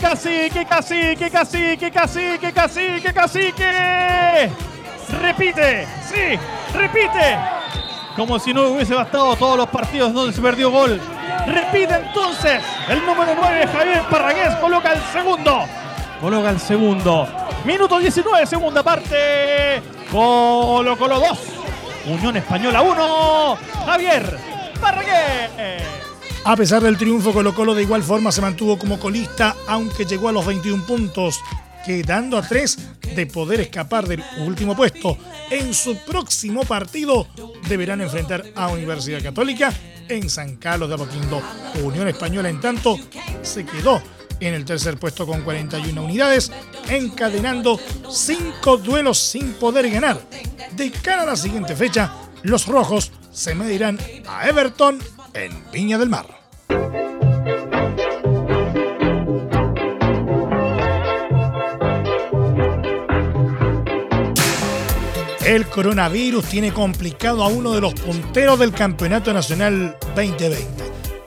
Cacique, 0.00 0.66
cacique, 0.66 1.30
cacique, 1.30 1.90
cacique, 1.90 1.90
cacique, 1.92 2.52
cacique, 2.52 3.12
cacique. 3.12 4.50
Repite, 5.20 5.86
sí, 6.08 6.38
repite. 6.74 7.38
Como 8.16 8.38
si 8.38 8.52
no 8.52 8.68
hubiese 8.70 8.94
bastado 8.94 9.36
todos 9.36 9.56
los 9.56 9.68
partidos 9.68 10.12
donde 10.12 10.32
se 10.32 10.42
perdió 10.42 10.70
gol. 10.70 11.00
Repite 11.46 11.94
entonces. 11.94 12.62
El 12.88 13.06
número 13.06 13.34
9, 13.36 13.66
Javier 13.68 14.02
Parragués, 14.10 14.54
coloca 14.56 14.92
el 14.92 15.00
segundo. 15.12 15.64
Coloca 16.20 16.50
el 16.50 16.60
segundo. 16.60 17.28
Minuto 17.64 17.98
19, 17.98 18.46
segunda 18.46 18.82
parte. 18.82 19.80
Colo 20.10 20.96
Colo 20.98 21.20
2. 21.20 21.38
Unión 22.06 22.36
Española 22.36 22.82
1. 22.82 23.58
Javier 23.86 24.38
Parragués. 24.80 26.03
A 26.46 26.56
pesar 26.56 26.82
del 26.82 26.98
triunfo, 26.98 27.32
Colo 27.32 27.54
Colo 27.54 27.74
de 27.74 27.84
igual 27.84 28.02
forma 28.02 28.30
se 28.30 28.42
mantuvo 28.42 28.78
como 28.78 29.00
colista, 29.00 29.56
aunque 29.66 30.04
llegó 30.04 30.28
a 30.28 30.32
los 30.32 30.44
21 30.44 30.84
puntos, 30.84 31.40
quedando 31.86 32.36
a 32.36 32.46
3 32.46 32.78
de 33.16 33.26
poder 33.26 33.60
escapar 33.60 34.06
del 34.06 34.22
último 34.40 34.76
puesto. 34.76 35.16
En 35.48 35.72
su 35.72 35.96
próximo 36.04 36.64
partido 36.64 37.26
deberán 37.66 38.02
enfrentar 38.02 38.44
a 38.56 38.68
Universidad 38.68 39.22
Católica 39.22 39.72
en 40.06 40.28
San 40.28 40.56
Carlos 40.56 40.90
de 40.90 40.96
Apoquindo. 40.96 41.40
Unión 41.82 42.08
Española, 42.08 42.50
en 42.50 42.60
tanto, 42.60 42.98
se 43.40 43.64
quedó 43.64 44.02
en 44.38 44.52
el 44.52 44.66
tercer 44.66 44.98
puesto 44.98 45.26
con 45.26 45.40
41 45.40 46.04
unidades, 46.04 46.52
encadenando 46.90 47.80
5 48.06 48.76
duelos 48.76 49.16
sin 49.18 49.54
poder 49.54 49.88
ganar. 49.88 50.20
De 50.76 50.90
cara 50.90 51.22
a 51.22 51.26
la 51.26 51.36
siguiente 51.36 51.74
fecha, 51.74 52.12
los 52.42 52.66
rojos 52.66 53.12
se 53.32 53.54
medirán 53.54 53.98
a 54.28 54.46
Everton 54.46 54.98
en 55.34 55.52
Viña 55.72 55.98
del 55.98 56.08
Mar. 56.08 56.26
El 65.44 65.66
coronavirus 65.66 66.46
tiene 66.46 66.72
complicado 66.72 67.44
a 67.44 67.48
uno 67.48 67.72
de 67.72 67.80
los 67.80 67.92
punteros 67.94 68.58
del 68.58 68.72
Campeonato 68.72 69.32
Nacional 69.34 69.96
2020, 70.16 70.66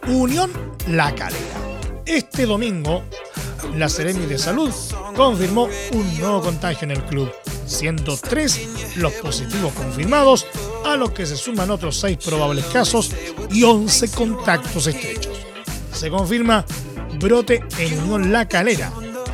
Unión 0.07 0.51
La 0.87 1.13
Calera. 1.13 1.37
Este 2.05 2.47
domingo, 2.47 3.03
la 3.75 3.87
Seremi 3.89 4.25
de 4.25 4.39
Salud 4.39 4.73
confirmó 5.15 5.69
un 5.91 6.17
nuevo 6.19 6.41
contagio 6.41 6.85
en 6.85 6.91
el 6.91 7.03
club, 7.03 7.31
siendo 7.67 8.17
tres 8.17 8.95
los 8.95 9.13
positivos 9.13 9.71
confirmados, 9.73 10.47
a 10.93 10.97
los 10.97 11.11
que 11.11 11.25
se 11.25 11.35
suman 11.35 11.69
otros 11.69 11.99
seis 11.99 12.17
probables 12.23 12.65
casos 12.65 13.11
y 13.51 13.63
11 13.63 14.11
contactos 14.11 14.87
estrechos. 14.87 15.37
Se 15.93 16.09
confirma 16.09 16.65
brote 17.19 17.63
en 17.77 18.31
La 18.31 18.47
Calera, 18.47 18.91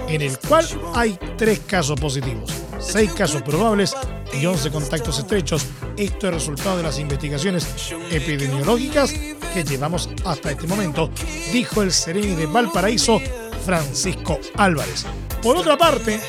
en 0.08 0.22
el 0.22 0.38
cual 0.40 0.68
hay 0.96 1.18
tres 1.38 1.60
casos 1.60 2.00
positivos, 2.00 2.50
seis 2.80 3.12
casos 3.14 3.42
probables 3.44 3.96
y 4.34 4.46
11 4.46 4.72
contactos 4.72 5.20
estrechos. 5.20 5.66
Esto 5.96 6.28
es 6.28 6.34
resultado 6.34 6.78
de 6.78 6.84
las 6.84 6.98
investigaciones 6.98 7.68
epidemiológicas 8.10 9.14
que 9.54 9.64
llevamos 9.64 10.10
hasta 10.26 10.52
este 10.52 10.66
momento, 10.66 11.12
dijo 11.52 11.84
el 11.84 11.92
sereni 11.92 12.36
de 12.36 12.48
Valparaíso, 12.48 13.22
Francisco 13.66 14.40
Álvarez. 14.56 15.06
Por 15.42 15.58
otra 15.58 15.78
parte, 15.78 16.20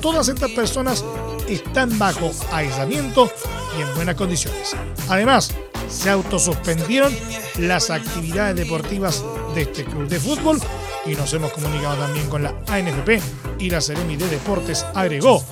todas 0.00 0.28
estas 0.28 0.52
personas 0.52 1.04
están 1.48 1.98
bajo 1.98 2.30
aislamiento 2.52 3.30
y 3.78 3.82
en 3.82 3.94
buenas 3.94 4.14
condiciones. 4.14 4.74
Además, 5.08 5.54
se 5.88 6.10
autosuspendieron 6.10 7.14
las 7.58 7.90
actividades 7.90 8.56
deportivas 8.56 9.24
de 9.54 9.62
este 9.62 9.84
club 9.84 10.08
de 10.08 10.18
fútbol 10.18 10.58
y 11.06 11.14
nos 11.14 11.32
hemos 11.34 11.52
comunicado 11.52 11.96
también 11.96 12.28
con 12.28 12.42
la 12.42 12.54
ANFP 12.68 13.20
y 13.58 13.70
la 13.70 13.80
Seremi 13.80 14.16
de 14.16 14.28
Deportes 14.28 14.84
agregó 14.94 15.44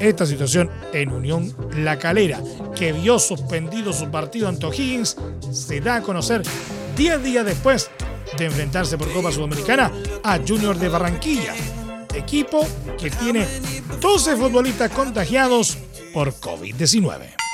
esta 0.00 0.26
situación 0.26 0.70
en 0.92 1.10
Unión 1.10 1.54
La 1.76 1.98
Calera, 1.98 2.40
que 2.76 2.92
vio 2.92 3.18
suspendido 3.18 3.92
su 3.92 4.10
partido 4.10 4.48
ante 4.48 4.66
O'Higgins, 4.66 5.16
se 5.50 5.80
da 5.80 5.96
a 5.96 6.02
conocer 6.02 6.42
10 6.96 7.22
días 7.22 7.44
después 7.44 7.90
de 8.36 8.46
enfrentarse 8.46 8.98
por 8.98 9.12
Copa 9.12 9.32
Sudamericana 9.32 9.90
a 10.22 10.38
Junior 10.46 10.78
de 10.78 10.88
Barranquilla, 10.88 11.54
equipo 12.14 12.66
que 12.98 13.10
tiene 13.10 13.46
12 14.00 14.36
futbolistas 14.36 14.90
contagiados 14.90 15.78
por 16.12 16.32
COVID-19. 16.34 17.47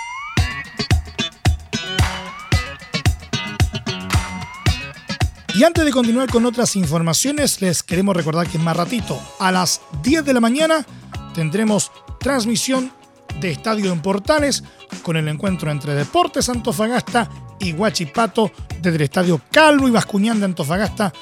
Y 5.54 5.62
antes 5.62 5.84
de 5.84 5.92
continuar 5.92 6.28
con 6.28 6.46
otras 6.46 6.74
informaciones, 6.74 7.62
les 7.62 7.84
queremos 7.84 8.16
recordar 8.16 8.48
que 8.48 8.58
más 8.58 8.76
ratito, 8.76 9.20
a 9.38 9.52
las 9.52 9.82
10 10.02 10.24
de 10.24 10.34
la 10.34 10.40
mañana, 10.40 10.84
tendremos 11.32 11.92
transmisión 12.18 12.90
de 13.40 13.52
Estadio 13.52 13.92
en 13.92 14.02
Portales 14.02 14.64
con 15.04 15.16
el 15.16 15.28
encuentro 15.28 15.70
entre 15.70 15.94
Deportes 15.94 16.48
Antofagasta 16.48 17.30
y 17.60 17.72
Huachipato 17.72 18.50
desde 18.80 18.96
el 18.96 19.02
Estadio 19.02 19.40
Calvo 19.52 19.86
y 19.86 19.92
Bascuñán 19.92 20.40
de 20.40 20.46
Antofagasta 20.46 21.12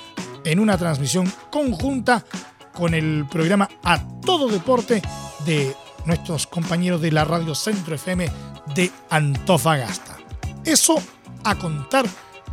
en 0.45 0.61
una 0.61 0.79
transmisión 0.79 1.31
conjunta 1.51 2.25
con 2.73 2.95
el 2.95 3.27
programa 3.31 3.69
A 3.85 4.03
Todo 4.23 4.49
Deporte 4.49 5.03
de 5.45 5.77
nuestros 6.07 6.47
compañeros 6.47 7.03
de 7.03 7.12
la 7.12 7.27
Radio 7.27 7.55
Centro 7.55 7.97
FM 7.97 8.31
de 8.75 8.91
Antofagasta. 9.11 10.17
Eso 10.65 10.95
a 11.45 11.55
contar 11.55 12.07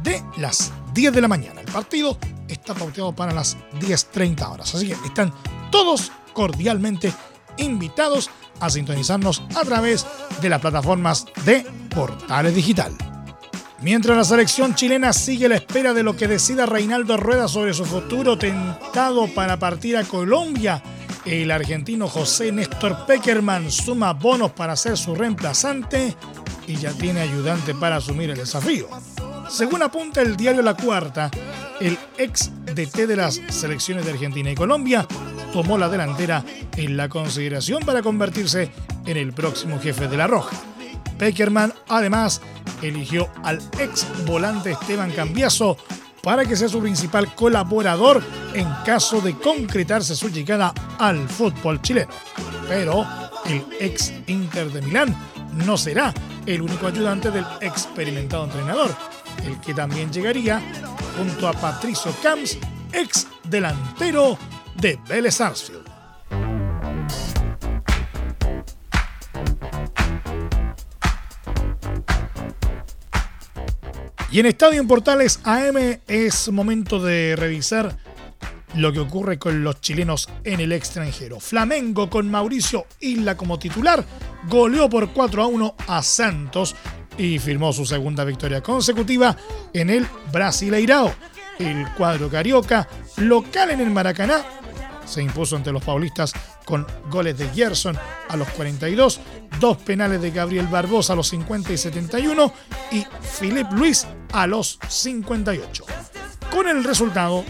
de 0.03 0.21
las 0.35 0.73
10 0.93 1.13
de 1.13 1.21
la 1.21 1.27
mañana. 1.29 1.58
Partido 1.69 2.17
está 2.47 2.73
pauteado 2.73 3.13
para 3.13 3.33
las 3.33 3.57
10.30 3.79 4.51
horas. 4.51 4.75
Así 4.75 4.87
que 4.87 4.93
están 5.05 5.33
todos 5.71 6.11
cordialmente 6.33 7.13
invitados 7.57 8.29
a 8.59 8.69
sintonizarnos 8.69 9.43
a 9.55 9.61
través 9.61 10.05
de 10.41 10.49
las 10.49 10.61
plataformas 10.61 11.25
de 11.45 11.65
Portales 11.93 12.55
Digital. 12.55 12.93
Mientras 13.81 14.17
la 14.17 14.25
selección 14.25 14.75
chilena 14.75 15.13
sigue 15.13 15.45
a 15.45 15.49
la 15.49 15.55
espera 15.55 15.93
de 15.93 16.03
lo 16.03 16.15
que 16.15 16.27
decida 16.27 16.65
Reinaldo 16.65 17.15
Rueda 17.15 17.47
sobre 17.47 17.73
su 17.73 17.85
futuro 17.85 18.37
tentado 18.37 19.27
para 19.27 19.57
partir 19.57 19.95
a 19.95 20.03
Colombia, 20.03 20.83
el 21.25 21.49
argentino 21.49 22.09
José 22.09 22.51
Néstor 22.51 23.05
Peckerman 23.05 23.71
suma 23.71 24.11
bonos 24.13 24.51
para 24.51 24.75
ser 24.75 24.97
su 24.97 25.15
reemplazante 25.15 26.15
y 26.67 26.75
ya 26.75 26.91
tiene 26.91 27.21
ayudante 27.21 27.73
para 27.73 27.97
asumir 27.97 28.31
el 28.31 28.37
desafío. 28.37 28.89
Según 29.49 29.81
apunta 29.81 30.21
el 30.21 30.37
diario 30.37 30.61
La 30.61 30.75
Cuarta, 30.75 31.31
el 31.79 31.97
ex 32.19 32.51
DT 32.65 33.07
de 33.07 33.15
las 33.15 33.41
selecciones 33.49 34.05
de 34.05 34.11
Argentina 34.11 34.51
y 34.51 34.55
Colombia 34.55 35.07
tomó 35.51 35.75
la 35.75 35.89
delantera 35.89 36.43
en 36.77 36.95
la 36.95 37.09
consideración 37.09 37.83
para 37.83 38.03
convertirse 38.03 38.71
en 39.07 39.17
el 39.17 39.33
próximo 39.33 39.79
jefe 39.79 40.07
de 40.07 40.17
la 40.17 40.27
Roja. 40.27 40.55
Peckerman 41.17 41.73
además 41.87 42.41
eligió 42.83 43.27
al 43.43 43.59
ex 43.79 44.05
volante 44.25 44.71
Esteban 44.71 45.11
Cambiaso 45.11 45.77
para 46.21 46.45
que 46.45 46.55
sea 46.55 46.69
su 46.69 46.79
principal 46.79 47.33
colaborador 47.33 48.23
en 48.53 48.67
caso 48.85 49.19
de 49.19 49.35
concretarse 49.35 50.15
su 50.15 50.29
llegada 50.29 50.73
al 50.99 51.27
fútbol 51.27 51.81
chileno. 51.81 52.11
Pero 52.67 53.03
el 53.45 53.65
ex 53.79 54.13
Inter 54.27 54.71
de 54.71 54.83
Milán 54.83 55.15
no 55.65 55.75
será 55.75 56.13
el 56.45 56.61
único 56.61 56.85
ayudante 56.85 57.31
del 57.31 57.45
experimentado 57.61 58.45
entrenador 58.45 58.95
el 59.45 59.59
que 59.61 59.73
también 59.73 60.11
llegaría 60.11 60.61
junto 61.17 61.47
a 61.47 61.53
Patricio 61.53 62.13
Camps, 62.21 62.57
ex 62.93 63.27
delantero 63.43 64.37
de 64.75 64.99
Vélez 65.07 65.35
Sarsfield. 65.35 65.89
Y 74.31 74.39
en 74.39 74.45
Estadio 74.45 74.79
en 74.79 74.87
Portales 74.87 75.39
AM 75.43 75.99
es 76.07 76.51
momento 76.51 77.03
de 77.03 77.35
revisar 77.35 77.97
lo 78.75 78.93
que 78.93 78.99
ocurre 78.99 79.39
con 79.39 79.63
los 79.63 79.81
chilenos 79.81 80.29
en 80.43 80.59
el 80.59 80.71
extranjero. 80.71 81.39
Flamengo 81.39 82.11
con 82.11 82.29
Mauricio 82.29 82.85
Isla 82.99 83.35
como 83.35 83.57
titular 83.57 84.05
goleó 84.47 84.87
por 84.87 85.11
4 85.13 85.43
a 85.43 85.47
1 85.47 85.75
a 85.87 86.03
Santos 86.03 86.75
y 87.19 87.37
firmó 87.37 87.73
su 87.73 87.85
segunda 87.85 88.23
victoria 88.23 88.61
consecutiva 88.61 89.35
en 89.73 89.89
el 89.89 90.07
Brasileirao. 90.31 91.13
El 91.59 91.85
cuadro 91.97 92.29
carioca, 92.29 92.87
local 93.17 93.71
en 93.71 93.81
el 93.81 93.91
Maracaná, 93.91 94.41
se 95.05 95.21
impuso 95.21 95.57
ante 95.57 95.73
los 95.73 95.83
paulistas 95.83 96.33
con 96.63 96.87
goles 97.09 97.37
de 97.37 97.49
Gerson 97.49 97.97
a 98.29 98.37
los 98.37 98.47
42, 98.51 99.19
dos 99.59 99.77
penales 99.77 100.21
de 100.21 100.31
Gabriel 100.31 100.67
Barbosa 100.67 101.13
a 101.13 101.15
los 101.17 101.27
50 101.27 101.73
y 101.73 101.77
71 101.77 102.53
y 102.91 103.05
Philip 103.39 103.67
Luis 103.73 104.07
a 104.31 104.47
los 104.47 104.79
58. 104.87 105.85
Con 106.49 106.69
el 106.69 106.85
resultado, 106.85 107.43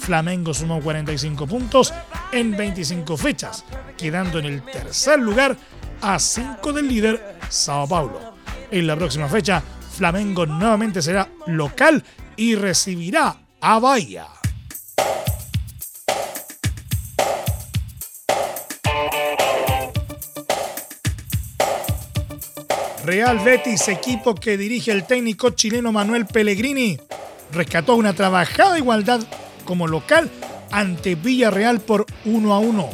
Flamengo 0.00 0.52
sumó 0.52 0.80
45 0.80 1.46
puntos 1.46 1.94
en 2.32 2.56
25 2.56 3.16
fechas, 3.16 3.64
quedando 3.96 4.40
en 4.40 4.46
el 4.46 4.62
tercer 4.64 5.20
lugar 5.20 5.56
a 6.00 6.18
5 6.18 6.72
del 6.72 6.88
líder 6.88 7.38
Sao 7.48 7.86
Paulo. 7.86 8.31
En 8.72 8.86
la 8.86 8.96
próxima 8.96 9.28
fecha, 9.28 9.62
Flamengo 9.96 10.46
nuevamente 10.46 11.02
será 11.02 11.28
local 11.46 12.02
y 12.36 12.54
recibirá 12.54 13.36
a 13.60 13.78
Bahía. 13.78 14.26
Real 23.04 23.40
Betis, 23.40 23.88
equipo 23.88 24.34
que 24.34 24.56
dirige 24.56 24.90
el 24.90 25.04
técnico 25.04 25.50
chileno 25.50 25.92
Manuel 25.92 26.24
Pellegrini, 26.24 26.98
rescató 27.52 27.96
una 27.96 28.14
trabajada 28.14 28.78
igualdad 28.78 29.20
como 29.66 29.86
local 29.86 30.30
ante 30.70 31.14
Villarreal 31.14 31.80
por 31.80 32.06
1 32.24 32.54
a 32.54 32.58
1 32.58 32.90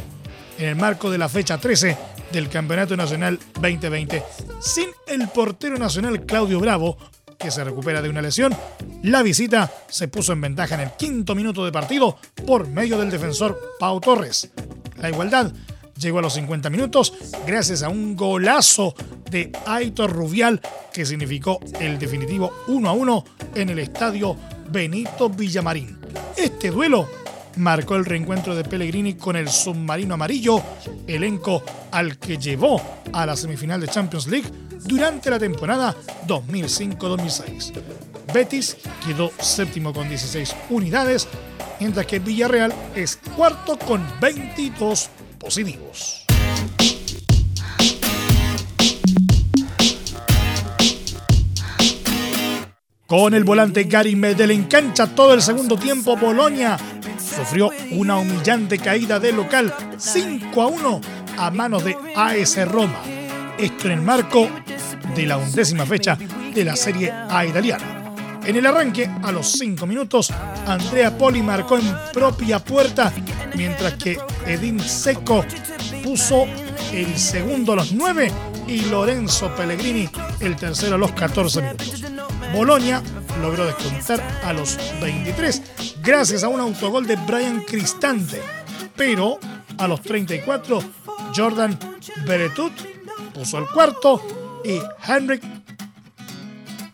en 0.58 0.68
el 0.70 0.74
marco 0.74 1.08
de 1.08 1.18
la 1.18 1.28
fecha 1.28 1.58
13 1.58 2.17
del 2.32 2.48
Campeonato 2.48 2.96
Nacional 2.96 3.38
2020. 3.60 4.22
Sin 4.60 4.88
el 5.06 5.28
portero 5.28 5.76
nacional 5.78 6.24
Claudio 6.26 6.60
Bravo, 6.60 6.98
que 7.38 7.50
se 7.50 7.64
recupera 7.64 8.02
de 8.02 8.08
una 8.08 8.22
lesión, 8.22 8.54
la 9.02 9.22
visita 9.22 9.72
se 9.88 10.08
puso 10.08 10.32
en 10.32 10.40
ventaja 10.40 10.74
en 10.74 10.82
el 10.82 10.92
quinto 10.92 11.34
minuto 11.34 11.64
de 11.64 11.72
partido 11.72 12.18
por 12.46 12.68
medio 12.68 12.98
del 12.98 13.10
defensor 13.10 13.76
Pau 13.78 14.00
Torres. 14.00 14.50
La 14.96 15.08
igualdad 15.08 15.52
llegó 15.98 16.18
a 16.18 16.22
los 16.22 16.34
50 16.34 16.70
minutos 16.70 17.12
gracias 17.46 17.82
a 17.82 17.88
un 17.88 18.16
golazo 18.16 18.94
de 19.30 19.52
Aitor 19.66 20.12
Rubial 20.12 20.60
que 20.92 21.06
significó 21.06 21.60
el 21.80 21.98
definitivo 21.98 22.52
1 22.68 22.88
a 22.88 22.92
1 22.92 23.24
en 23.54 23.68
el 23.70 23.78
estadio 23.78 24.36
Benito 24.70 25.28
Villamarín. 25.28 25.98
Este 26.36 26.70
duelo 26.70 27.08
marcó 27.56 27.96
el 27.96 28.04
reencuentro 28.04 28.54
de 28.54 28.64
Pellegrini 28.64 29.14
con 29.14 29.36
el 29.36 29.48
submarino 29.48 30.14
amarillo, 30.14 30.62
elenco 31.06 31.62
al 31.90 32.18
que 32.18 32.38
llevó 32.38 32.80
a 33.12 33.26
la 33.26 33.36
semifinal 33.36 33.80
de 33.80 33.88
Champions 33.88 34.26
League 34.26 34.48
durante 34.84 35.30
la 35.30 35.38
temporada 35.38 35.94
2005-2006. 36.26 37.72
Betis 38.32 38.76
quedó 39.06 39.32
séptimo 39.40 39.92
con 39.92 40.08
16 40.08 40.54
unidades, 40.70 41.26
mientras 41.80 42.06
que 42.06 42.18
Villarreal 42.18 42.72
es 42.94 43.16
cuarto 43.36 43.78
con 43.78 44.04
22 44.20 45.10
positivos. 45.38 46.24
Con 53.06 53.32
el 53.32 53.42
volante 53.44 53.84
Gary 53.84 54.14
Medel 54.14 54.50
en 54.50 54.64
cancha 54.64 55.06
todo 55.06 55.32
el 55.32 55.40
segundo 55.40 55.78
tiempo, 55.78 56.14
Bolonia 56.14 56.76
sufrió 57.38 57.70
una 57.92 58.16
humillante 58.16 58.78
caída 58.78 59.20
de 59.20 59.32
local 59.32 59.72
5 59.96 60.60
a 60.60 60.66
1 60.66 61.00
a 61.38 61.50
manos 61.52 61.84
de 61.84 61.96
AS 62.16 62.68
Roma. 62.68 63.00
Esto 63.56 63.86
en 63.86 63.92
el 63.92 64.02
marco 64.02 64.48
de 65.14 65.24
la 65.24 65.36
undécima 65.36 65.86
fecha 65.86 66.18
de 66.52 66.64
la 66.64 66.74
Serie 66.74 67.12
A 67.12 67.46
italiana. 67.46 68.12
En 68.44 68.56
el 68.56 68.66
arranque, 68.66 69.08
a 69.22 69.30
los 69.30 69.52
5 69.52 69.86
minutos, 69.86 70.32
Andrea 70.66 71.16
Poli 71.16 71.40
marcó 71.40 71.78
en 71.78 71.94
propia 72.12 72.58
puerta, 72.58 73.12
mientras 73.54 73.94
que 73.94 74.18
Edín 74.44 74.80
Seco 74.80 75.44
puso 76.02 76.44
el 76.92 77.16
segundo 77.16 77.74
a 77.74 77.76
los 77.76 77.92
9 77.92 78.32
y 78.66 78.80
Lorenzo 78.86 79.54
Pellegrini 79.54 80.08
el 80.40 80.56
tercero 80.56 80.96
a 80.96 80.98
los 80.98 81.12
14 81.12 81.62
minutos. 81.62 82.02
Bolonia 82.52 83.00
logró 83.40 83.66
descontar 83.66 84.20
a 84.44 84.52
los 84.52 84.76
23 85.00 85.62
gracias 86.08 86.42
a 86.42 86.48
un 86.48 86.58
autogol 86.58 87.06
de 87.06 87.16
Brian 87.16 87.60
Cristante, 87.60 88.40
pero 88.96 89.38
a 89.76 89.86
los 89.86 90.00
34 90.00 90.82
Jordan 91.36 91.78
Beretut 92.26 92.72
puso 93.34 93.58
el 93.58 93.66
cuarto 93.66 94.22
y 94.64 94.80
Henrik 95.06 95.42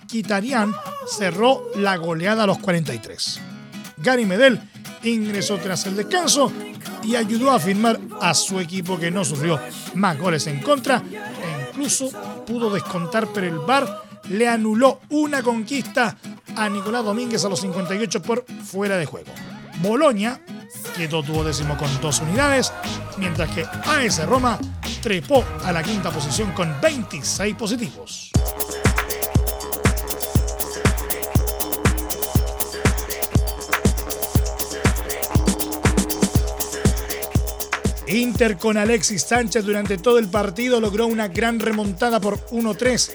Kitarian 0.09 0.75
cerró 1.07 1.71
la 1.77 1.97
goleada 1.97 2.43
a 2.43 2.47
los 2.49 2.59
43. 2.59 3.41
Gary 3.99 4.27
Medel 4.27 4.61
ingresó 5.05 5.59
tras 5.59 5.87
el 5.87 5.95
descanso 5.95 6.51
y 7.05 7.15
ayudó 7.15 7.53
a 7.53 7.61
firmar 7.61 8.01
a 8.21 8.35
su 8.35 8.59
equipo 8.59 8.99
que 8.99 9.13
no 9.13 9.25
sufrió 9.25 9.61
más 9.95 10.19
goles 10.19 10.49
en 10.49 10.59
contra 10.59 11.05
e 11.09 11.69
incluso 11.71 12.11
pudo 12.45 12.69
descontar, 12.69 13.29
pero 13.33 13.47
el 13.47 13.61
VAR 13.61 14.03
le 14.29 14.49
anuló 14.49 15.03
una 15.11 15.41
conquista 15.41 16.17
a 16.57 16.69
Nicolás 16.69 17.05
Domínguez 17.05 17.45
a 17.45 17.49
los 17.49 17.61
58 17.61 18.23
por 18.23 18.45
fuera 18.65 18.97
de 18.97 19.07
juego. 19.07 19.33
Boloña 19.81 20.41
quedó 20.97 21.23
décimo 21.45 21.77
con 21.77 21.89
dos 22.01 22.21
unidades, 22.21 22.73
mientras 23.19 23.51
que 23.51 23.65
AS 23.65 24.25
Roma 24.27 24.59
trepó 25.03 25.45
a 25.65 25.73
la 25.73 25.83
quinta 25.83 26.11
posición 26.11 26.53
con 26.53 26.81
26 26.81 27.55
positivos. 27.57 28.31
Inter 38.07 38.59
con 38.59 38.77
Alexis 38.77 39.23
Sánchez 39.23 39.65
durante 39.65 39.99
todo 39.99 40.19
el 40.19 40.29
partido 40.29 40.81
logró 40.81 41.07
una 41.07 41.29
gran 41.29 41.59
remontada 41.59 42.21
por 42.21 42.39
1-3 42.51 43.11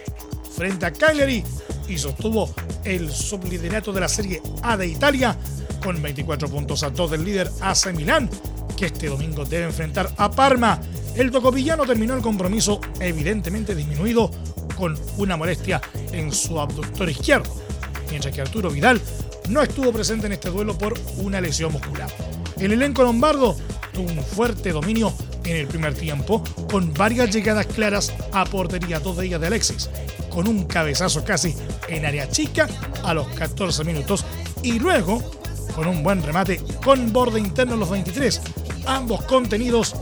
frente 0.55 0.85
a 0.85 0.91
Cagliari 0.91 1.43
y 1.87 1.97
sostuvo 1.97 2.53
el 2.83 3.11
subliderato 3.11 3.91
de 3.91 3.99
la 3.99 4.07
Serie 4.07 4.41
A 4.61 4.77
de 4.77 4.87
Italia 4.87 5.37
con 5.83 6.01
24 6.01 6.49
puntos 6.49 6.83
a 6.83 6.89
dos 6.89 7.11
del 7.11 7.23
líder 7.23 7.49
AC 7.61 7.93
Milán, 7.93 8.29
que 8.75 8.87
este 8.87 9.07
domingo 9.07 9.45
debe 9.45 9.65
enfrentar 9.65 10.11
a 10.17 10.29
Parma. 10.29 10.79
El 11.15 11.31
tocopillano 11.31 11.85
terminó 11.85 12.15
el 12.15 12.21
compromiso 12.21 12.79
evidentemente 12.99 13.75
disminuido 13.75 14.31
con 14.77 14.97
una 15.17 15.37
molestia 15.37 15.81
en 16.11 16.31
su 16.31 16.59
abductor 16.59 17.09
izquierdo, 17.09 17.53
mientras 18.09 18.33
que 18.33 18.41
Arturo 18.41 18.69
Vidal 18.69 19.01
no 19.49 19.61
estuvo 19.61 19.91
presente 19.91 20.27
en 20.27 20.33
este 20.33 20.49
duelo 20.49 20.77
por 20.77 20.93
una 21.17 21.41
lesión 21.41 21.73
muscular. 21.73 22.09
El 22.57 22.73
elenco 22.73 23.03
lombardo 23.03 23.55
tuvo 23.93 24.09
un 24.09 24.23
fuerte 24.23 24.71
dominio 24.71 25.13
en 25.49 25.57
el 25.57 25.67
primer 25.67 25.93
tiempo, 25.93 26.43
con 26.69 26.93
varias 26.93 27.33
llegadas 27.33 27.65
claras 27.65 28.13
a 28.31 28.45
portería, 28.45 28.99
dos 28.99 29.17
de 29.17 29.27
ellas 29.27 29.41
de 29.41 29.47
Alexis, 29.47 29.89
con 30.29 30.47
un 30.47 30.65
cabezazo 30.65 31.23
casi 31.23 31.55
en 31.87 32.05
área 32.05 32.29
chica 32.29 32.67
a 33.03 33.13
los 33.13 33.27
14 33.29 33.83
minutos 33.83 34.25
y 34.63 34.79
luego 34.79 35.21
con 35.75 35.87
un 35.87 36.03
buen 36.03 36.21
remate 36.23 36.61
con 36.83 37.11
borde 37.11 37.39
interno 37.39 37.75
a 37.75 37.77
los 37.77 37.89
23, 37.89 38.41
ambos 38.85 39.23
contenidos 39.23 39.95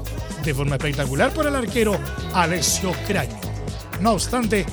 de 0.43 0.53
forma 0.53 0.75
espectacular 0.75 1.31
por 1.31 1.47
el 1.47 1.55
arquero 1.55 1.97
Alessio 2.33 2.91
Craño. 3.07 3.39
No 4.01 4.13
obstante, 4.13 4.65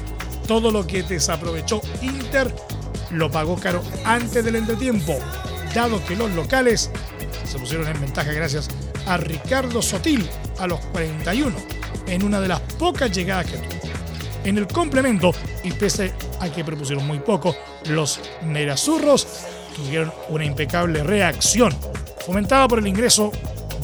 todo 0.46 0.70
lo 0.70 0.86
que 0.86 1.02
desaprovechó 1.02 1.80
Inter 2.02 2.54
lo 3.10 3.30
pagó 3.30 3.56
caro 3.56 3.82
antes 4.04 4.44
del 4.44 4.56
entretiempo, 4.56 5.18
dado 5.74 6.04
que 6.04 6.16
los 6.16 6.30
locales 6.32 6.90
se 7.44 7.58
pusieron 7.58 7.86
en 7.88 8.00
ventaja 8.00 8.32
gracias 8.32 8.68
a 8.68 8.83
Ricardo 9.16 9.82
Sotil 9.82 10.28
a 10.58 10.66
los 10.66 10.80
41 10.86 11.54
en 12.06 12.22
una 12.22 12.40
de 12.40 12.48
las 12.48 12.60
pocas 12.60 13.10
llegadas 13.12 13.46
que 13.46 13.58
tuvo. 13.58 13.74
En 14.44 14.58
el 14.58 14.66
complemento, 14.66 15.32
y 15.62 15.72
pese 15.72 16.12
a 16.40 16.50
que 16.50 16.64
propusieron 16.64 17.06
muy 17.06 17.18
poco, 17.18 17.56
los 17.86 18.20
Nerazurros 18.42 19.26
tuvieron 19.74 20.12
una 20.28 20.44
impecable 20.44 21.02
reacción, 21.02 21.74
fomentada 22.26 22.68
por 22.68 22.78
el 22.78 22.86
ingreso 22.86 23.32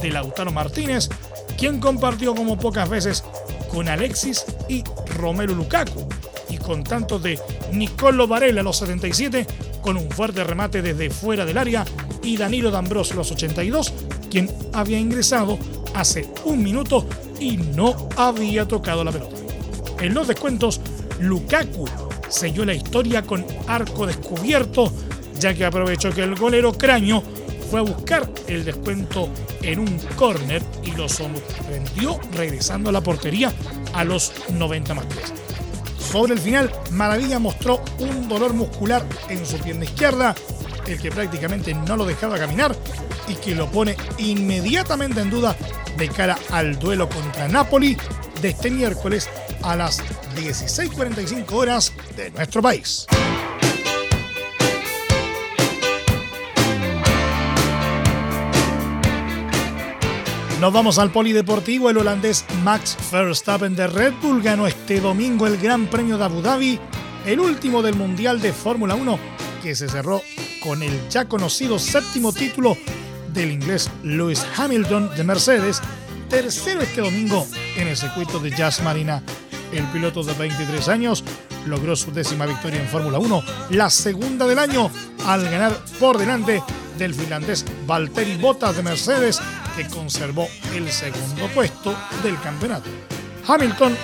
de 0.03 0.11
Lautaro 0.11 0.53
Martínez, 0.53 1.09
quien 1.57 1.81
compartió 1.81 2.35
como 2.35 2.59
pocas 2.59 2.89
veces 2.89 3.25
con 3.71 3.89
Alexis 3.89 4.45
y 4.69 4.85
Romelu 5.17 5.55
Lukaku, 5.55 6.09
y 6.51 6.59
con 6.59 6.85
tantos 6.85 7.23
de 7.23 7.39
Nicolo 7.73 8.27
Varela 8.27 8.61
a 8.61 8.65
los 8.65 8.79
77, 8.79 9.47
con 9.81 9.97
un 9.97 10.11
fuerte 10.11 10.45
remate 10.45 10.83
desde 10.83 11.11
fuera 11.11 11.45
del 11.45 11.59
área, 11.59 11.85
y 12.23 12.37
Danilo 12.37 12.71
D'Ambrosio 12.71 13.15
a 13.15 13.17
los 13.19 13.33
82, 13.33 13.93
quien 14.31 14.51
había 14.73 14.99
ingresado 14.99 15.59
hace 15.95 16.29
un 16.45 16.63
minuto 16.63 17.07
y 17.39 17.57
no 17.57 18.09
había 18.17 18.67
tocado 18.67 19.05
la 19.05 19.13
pelota. 19.13 19.37
En 20.01 20.15
los 20.15 20.29
descuentos, 20.29 20.81
Lukaku 21.19 21.87
selló 22.29 22.65
la 22.65 22.75
historia 22.75 23.23
con 23.23 23.45
arco 23.67 24.07
descubierto, 24.07 24.93
ya 25.39 25.55
que 25.55 25.65
aprovechó 25.65 26.11
que 26.11 26.23
el 26.23 26.35
golero 26.35 26.73
Craño 26.73 27.23
fue 27.71 27.81
a 27.81 27.85
buscar 27.85 28.29
el 28.47 28.65
descuento 28.65 29.29
en 29.63 29.79
un 29.79 29.99
córner 30.17 30.63
y 30.85 30.93
lo 30.93 31.09
sorprendió 31.09 32.19
regresando 32.35 32.91
a 32.91 32.93
la 32.93 33.01
portería 33.01 33.53
a 33.93 34.05
los 34.05 34.33
90 34.51 34.95
más 34.95 35.09
3. 35.09 35.40
Sobre 36.11 36.35
el 36.35 36.41
final, 36.41 36.73
Maravilla 36.91 37.39
mostró 37.39 37.85
un 38.01 38.29
dolor 38.29 38.53
muscular 38.53 39.07
en 39.29 39.47
su 39.47 39.57
pierna 39.59 39.85
izquierda, 39.85 40.35
el 40.89 41.01
que 41.01 41.11
prácticamente 41.11 41.73
no 41.73 41.97
lo 41.97 42.05
dejaba 42.05 42.37
caminar 42.37 42.75
y 43.29 43.35
que 43.35 43.55
lo 43.55 43.71
pone 43.71 43.97
inmediatamente 44.19 45.21
en 45.21 45.31
duda 45.31 45.57
de 45.97 46.09
cara 46.09 46.37
al 46.51 46.77
duelo 46.81 47.09
contra 47.09 47.47
Napoli 47.47 47.97
de 48.43 48.49
este 48.49 48.73
miércoles 48.73 49.29
a 49.63 49.77
las 49.77 50.03
16:45 50.35 51.53
horas 51.53 51.93
de 52.17 52.33
nuestro 52.33 52.61
país. 52.61 53.07
Nos 60.61 60.75
vamos 60.75 60.99
al 60.99 61.11
polideportivo. 61.11 61.89
El 61.89 61.97
holandés 61.97 62.45
Max 62.63 62.95
Verstappen 63.11 63.75
de 63.75 63.87
Red 63.87 64.13
Bull 64.21 64.43
ganó 64.43 64.67
este 64.67 65.01
domingo 65.01 65.47
el 65.47 65.57
Gran 65.57 65.87
Premio 65.87 66.19
de 66.19 66.25
Abu 66.25 66.43
Dhabi, 66.43 66.79
el 67.25 67.41
último 67.41 67.81
del 67.81 67.95
Mundial 67.95 68.43
de 68.43 68.53
Fórmula 68.53 68.95
1, 68.95 69.19
que 69.63 69.75
se 69.75 69.89
cerró 69.89 70.21
con 70.63 70.83
el 70.83 71.09
ya 71.09 71.25
conocido 71.25 71.79
séptimo 71.79 72.35
título 72.35 72.77
del 73.33 73.53
inglés 73.53 73.91
Lewis 74.03 74.45
Hamilton 74.55 75.09
de 75.17 75.25
Mercedes, 75.25 75.81
tercero 76.29 76.83
este 76.83 77.01
domingo 77.01 77.47
en 77.79 77.89
el 77.89 77.97
circuito 77.97 78.39
de 78.39 78.51
Jazz 78.51 78.83
Marina. 78.83 79.23
El 79.73 79.85
piloto 79.85 80.23
de 80.23 80.35
23 80.35 80.89
años 80.89 81.25
logró 81.65 81.97
su 81.97 82.13
décima 82.13 82.45
victoria 82.45 82.83
en 82.83 82.89
Fórmula 82.89 83.19
1, 83.19 83.43
la 83.71 83.89
segunda 83.89 84.47
del 84.47 84.59
año, 84.59 84.91
al 85.25 85.43
ganar 85.45 85.73
por 85.99 86.19
delante 86.19 86.63
del 86.99 87.15
finlandés 87.15 87.65
Valtteri 87.87 88.37
Bottas 88.37 88.77
de 88.77 88.83
Mercedes, 88.83 89.41
conservó 89.89 90.49
el 90.75 90.91
segundo 90.91 91.49
puesto 91.49 91.97
del 92.23 92.41
campeonato. 92.41 92.89
Hamilton, 93.47 93.97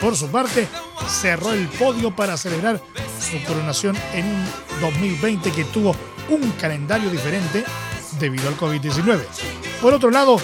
por 0.00 0.16
su 0.16 0.28
parte, 0.28 0.68
cerró 1.08 1.52
el 1.52 1.68
podio 1.68 2.14
para 2.14 2.36
celebrar 2.36 2.80
su 3.20 3.42
coronación 3.44 3.96
en 4.12 4.26
un 4.26 4.46
2020 4.80 5.50
que 5.52 5.64
tuvo 5.64 5.94
un 6.28 6.50
calendario 6.52 7.10
diferente 7.10 7.64
debido 8.18 8.48
al 8.48 8.56
COVID-19. 8.56 9.20
Por 9.80 9.94
otro 9.94 10.10
lado, 10.10 10.38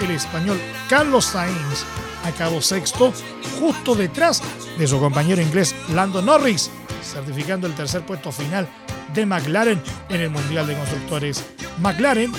el 0.00 0.10
español 0.10 0.60
Carlos 0.88 1.24
Sainz 1.26 1.84
acabó 2.24 2.60
sexto, 2.60 3.12
justo 3.60 3.94
detrás 3.94 4.42
de 4.78 4.86
su 4.86 4.98
compañero 4.98 5.40
inglés 5.40 5.74
Lando 5.94 6.20
Norris, 6.22 6.70
certificando 7.02 7.66
el 7.66 7.74
tercer 7.74 8.04
puesto 8.04 8.32
final 8.32 8.68
de 9.14 9.24
McLaren 9.24 9.82
en 10.08 10.20
el 10.20 10.30
Mundial 10.30 10.66
de 10.66 10.76
Constructores. 10.76 11.44
McLaren 11.78 12.32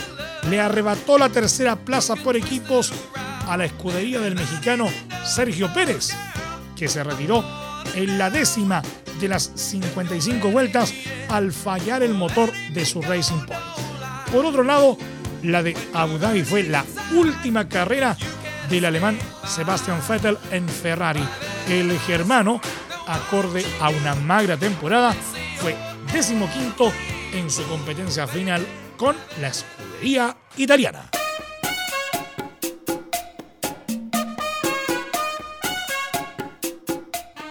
le 0.50 0.60
arrebató 0.60 1.18
la 1.18 1.30
tercera 1.30 1.76
plaza 1.76 2.16
por 2.16 2.36
equipos 2.36 2.94
a 3.48 3.58
la 3.58 3.66
escudería 3.66 4.20
del 4.20 4.36
mexicano 4.36 4.88
Sergio 5.26 5.74
Pérez, 5.74 6.10
que 6.76 6.88
se 6.88 7.04
retiró 7.04 7.44
en 7.96 8.18
la 8.18 8.30
décima 8.30 8.82
de 9.20 9.28
las 9.28 9.52
55 9.56 10.50
vueltas 10.50 10.94
al 11.30 11.52
fallar 11.52 12.04
el 12.04 12.14
motor 12.14 12.52
de 12.74 12.86
su 12.86 13.02
Racing 13.02 13.46
Point. 13.46 14.32
Por 14.32 14.46
otro 14.46 14.64
lado, 14.64 14.98
la 15.44 15.64
de 15.64 15.76
Abu 15.94 16.18
Dhabi 16.18 16.44
fue 16.44 16.64
la 16.64 16.86
última 17.16 17.68
carrera 17.68 18.18
del 18.70 18.86
alemán 18.86 19.18
Sebastian 19.48 20.02
Vettel 20.08 20.38
en 20.52 20.68
Ferrari. 20.68 21.24
El 21.70 21.98
germano, 22.00 22.60
acorde 23.08 23.66
a 23.80 23.90
una 23.90 24.16
magra 24.16 24.58
temporada, 24.58 25.16
fue 25.58 25.76
decimoquinto 26.12 26.92
en 27.34 27.50
su 27.50 27.64
competencia 27.68 28.28
final 28.28 28.66
con 28.98 29.16
la 29.40 29.48
escudería 29.50 30.36
italiana. 30.58 31.10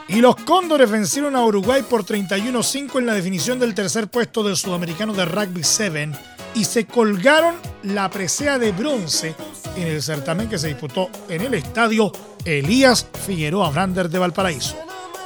Y 0.08 0.20
los 0.20 0.36
Cóndores 0.36 0.90
vencieron 0.90 1.36
a 1.36 1.44
Uruguay 1.44 1.82
por 1.88 2.04
31-5 2.04 2.98
en 2.98 3.06
la 3.06 3.14
definición 3.14 3.58
del 3.58 3.74
tercer 3.74 4.08
puesto 4.08 4.42
del 4.42 4.56
Sudamericano 4.56 5.12
de 5.12 5.26
Rugby 5.26 5.62
7 5.62 6.12
y 6.54 6.64
se 6.64 6.86
colgaron 6.86 7.56
la 7.82 8.08
presea 8.08 8.58
de 8.58 8.72
bronce 8.72 9.34
en 9.76 9.88
el 9.88 10.02
certamen 10.02 10.48
que 10.48 10.58
se 10.58 10.68
disputó 10.68 11.10
en 11.28 11.42
el 11.42 11.54
estadio 11.54 12.10
Elías 12.46 13.06
Figueroa 13.26 13.68
Brander 13.70 14.08
de 14.08 14.18
Valparaíso. 14.18 14.76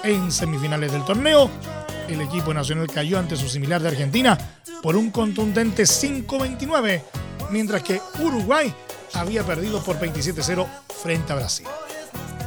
En 0.02 0.32
semifinales 0.32 0.90
del 0.90 1.04
torneo, 1.04 1.50
el 2.10 2.20
equipo 2.20 2.52
nacional 2.52 2.88
cayó 2.88 3.18
ante 3.18 3.36
su 3.36 3.48
similar 3.48 3.80
de 3.80 3.88
Argentina 3.88 4.36
por 4.82 4.96
un 4.96 5.10
contundente 5.10 5.84
5-29, 5.84 7.02
mientras 7.50 7.82
que 7.82 8.00
Uruguay 8.20 8.74
había 9.14 9.44
perdido 9.44 9.82
por 9.82 9.98
27-0 9.98 10.66
frente 11.02 11.32
a 11.32 11.36
Brasil. 11.36 11.66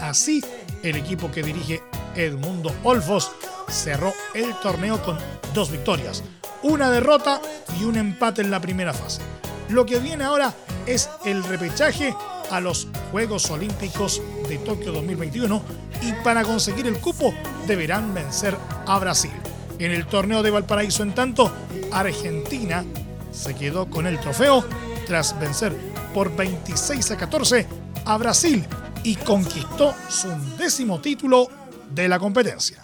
Así, 0.02 0.43
el 0.84 0.95
equipo 0.95 1.32
que 1.32 1.43
dirige 1.43 1.82
Edmundo 2.15 2.73
Olfos 2.84 3.32
cerró 3.69 4.13
el 4.34 4.54
torneo 4.60 5.02
con 5.02 5.17
dos 5.54 5.71
victorias, 5.71 6.23
una 6.62 6.89
derrota 6.89 7.41
y 7.80 7.86
un 7.86 7.97
empate 7.97 8.41
en 8.41 8.52
la 8.52 8.60
primera 8.60 8.93
fase. 8.93 9.21
Lo 9.69 9.86
que 9.86 9.99
viene 9.99 10.26
ahora 10.26 10.54
es 10.86 11.10
el 11.26 11.43
repechaje 11.43 12.13
a 12.52 12.60
los 12.60 12.88
Juegos 13.12 13.49
Olímpicos 13.49 14.21
de 14.47 14.58
Tokio 14.58 14.91
2021 14.91 15.62
y 16.02 16.12
para 16.23 16.43
conseguir 16.43 16.86
el 16.88 16.99
cupo 16.99 17.34
deberán 17.65 18.13
vencer 18.13 18.58
a 18.86 18.99
Brasil. 18.99 19.32
En 19.79 19.91
el 19.91 20.05
torneo 20.05 20.43
de 20.43 20.51
Valparaíso, 20.51 21.03
en 21.03 21.13
tanto, 21.13 21.51
Argentina 21.91 22.86
se 23.31 23.55
quedó 23.55 23.89
con 23.89 24.05
el 24.07 24.19
trofeo 24.19 24.63
tras 25.07 25.38
vencer 25.39 25.73
por 26.13 26.36
26 26.36 27.12
a 27.12 27.17
14 27.17 27.67
a 28.05 28.17
Brasil 28.17 28.63
y 29.03 29.15
conquistó 29.15 29.93
su 30.09 30.29
décimo 30.57 31.01
título 31.01 31.49
de 31.93 32.07
la 32.07 32.19
competencia. 32.19 32.77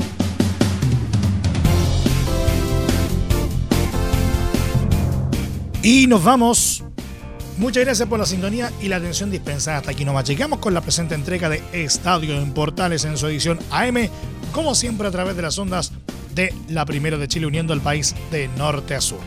Y 5.82 6.08
nos 6.08 6.23
vamos. 6.23 6.84
Muchas 7.58 7.84
gracias 7.84 8.08
por 8.08 8.19
la 8.19 8.25
sintonía 8.25 8.71
y 8.82 8.88
la 8.88 8.97
atención 8.97 9.30
dispensada. 9.32 9.78
Hasta 9.78 9.91
aquí 9.91 10.06
nomás 10.06 10.28
llegamos 10.28 10.60
con 10.60 10.73
la 10.73 10.82
presente 10.82 11.15
entrega 11.15 11.49
de 11.49 11.62
Estadio 11.73 12.36
en 12.38 12.54
Portales 12.54 13.04
en 13.06 13.17
su 13.17 13.28
edición 13.28 13.60
AM, 13.71 14.10
como 14.54 14.75
siempre 14.75 15.08
a 15.08 15.12
través 15.12 15.36
de 15.36 15.41
las 15.41 15.58
ondas 15.58 15.91
de 16.39 16.54
la 16.69 16.86
Primera 16.86 17.17
de 17.17 17.28
Chile 17.28 17.47
uniendo 17.47 17.73
al 17.73 17.82
país 17.82 18.15
de 18.32 18.47
norte 18.58 18.95
a 18.95 19.02
sur. 19.02 19.19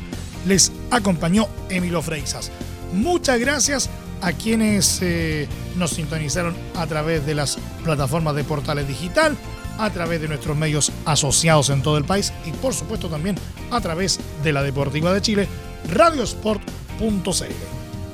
Les 0.47 0.73
acompañó 0.91 1.47
Emilio 1.69 2.01
Freixas. 2.01 2.51
Muchas 2.95 3.39
gracias 3.39 3.91
a 4.23 4.33
quienes 4.33 5.01
eh, 5.03 5.47
nos 5.77 5.91
sintonizaron 5.91 6.55
a 6.75 6.87
través 6.87 7.27
de 7.27 7.35
las 7.35 7.59
plataformas 7.85 8.35
de 8.35 8.45
Portales 8.45 8.89
Digital, 8.89 9.37
a 9.79 9.91
través 9.91 10.23
de 10.23 10.29
nuestros 10.29 10.57
medios 10.57 10.91
asociados 11.05 11.69
en 11.69 11.83
todo 11.83 11.99
el 11.99 12.05
país 12.05 12.33
y 12.47 12.51
por 12.53 12.73
supuesto 12.73 13.11
también 13.11 13.37
a 13.71 13.81
través 13.83 14.19
de 14.43 14.53
la 14.55 14.63
Deportiva 14.63 15.13
de 15.13 15.21
Chile, 15.21 15.49
radiosport.cl. 15.93 16.63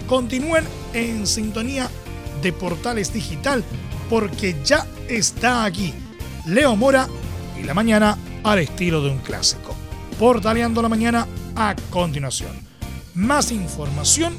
Continúen 0.08 0.64
en 0.92 1.24
sintonía 1.24 1.88
de 2.42 2.52
Portales 2.52 3.12
Digital 3.12 3.62
porque 4.10 4.56
ya 4.64 4.84
está 5.08 5.64
aquí 5.64 5.94
Leo 6.46 6.74
Mora 6.74 7.06
y 7.60 7.62
la 7.62 7.74
mañana 7.74 8.18
al 8.44 8.58
estilo 8.60 9.02
de 9.02 9.10
un 9.10 9.18
clásico. 9.18 9.74
Portaleando 10.18 10.82
la 10.82 10.88
mañana 10.88 11.26
a 11.56 11.74
continuación. 11.90 12.52
Más 13.14 13.52
información 13.52 14.36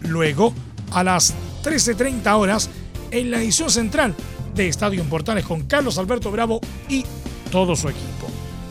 luego 0.00 0.52
a 0.92 1.02
las 1.04 1.34
13.30 1.62 2.38
horas 2.38 2.70
en 3.10 3.30
la 3.30 3.38
edición 3.38 3.70
central 3.70 4.14
de 4.54 4.68
Estadio 4.68 5.00
en 5.02 5.08
Portales 5.08 5.44
con 5.44 5.62
Carlos 5.62 5.98
Alberto 5.98 6.30
Bravo 6.30 6.60
y 6.88 7.04
todo 7.50 7.76
su 7.76 7.88
equipo. 7.88 8.28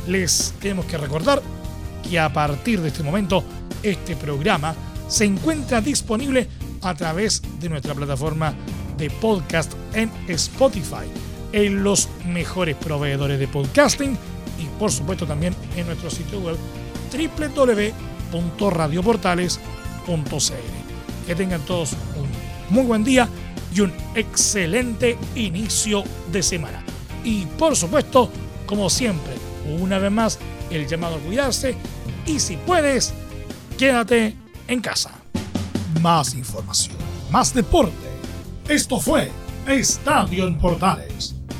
Les 0.07 0.53
tenemos 0.59 0.85
que 0.85 0.97
recordar 0.97 1.41
que 2.07 2.19
a 2.19 2.31
partir 2.31 2.81
de 2.81 2.89
este 2.89 3.03
momento 3.03 3.43
este 3.83 4.15
programa 4.15 4.75
se 5.07 5.25
encuentra 5.25 5.81
disponible 5.81 6.47
a 6.81 6.93
través 6.93 7.41
de 7.59 7.69
nuestra 7.69 7.93
plataforma 7.93 8.53
de 8.97 9.09
podcast 9.09 9.73
en 9.93 10.11
Spotify, 10.27 11.05
en 11.55 11.83
los 11.85 12.09
mejores 12.25 12.75
proveedores 12.75 13.39
de 13.39 13.47
podcasting 13.47 14.17
y 14.59 14.65
por 14.77 14.91
supuesto 14.91 15.25
también 15.25 15.55
en 15.77 15.87
nuestro 15.87 16.09
sitio 16.09 16.41
web 16.41 16.57
www.radioportales.cl. 18.31 21.25
Que 21.25 21.33
tengan 21.33 21.61
todos 21.61 21.93
un 21.93 22.75
muy 22.75 22.83
buen 22.83 23.05
día 23.05 23.29
y 23.73 23.79
un 23.79 23.93
excelente 24.15 25.17
inicio 25.35 26.03
de 26.29 26.43
semana. 26.43 26.83
Y 27.23 27.45
por 27.45 27.77
supuesto, 27.77 28.29
como 28.65 28.89
siempre, 28.89 29.35
una 29.79 29.97
vez 29.97 30.11
más, 30.11 30.37
el 30.69 30.85
llamado 30.87 31.15
a 31.15 31.19
cuidarse 31.19 31.77
y 32.25 32.37
si 32.39 32.57
puedes, 32.57 33.13
quédate 33.77 34.35
en 34.67 34.81
casa. 34.81 35.11
Más 36.01 36.35
información, 36.35 36.97
más 37.31 37.53
deporte. 37.53 37.93
Esto 38.67 38.99
fue 38.99 39.31
Estadio 39.67 40.47
en 40.47 40.57
Portales, 40.57 41.34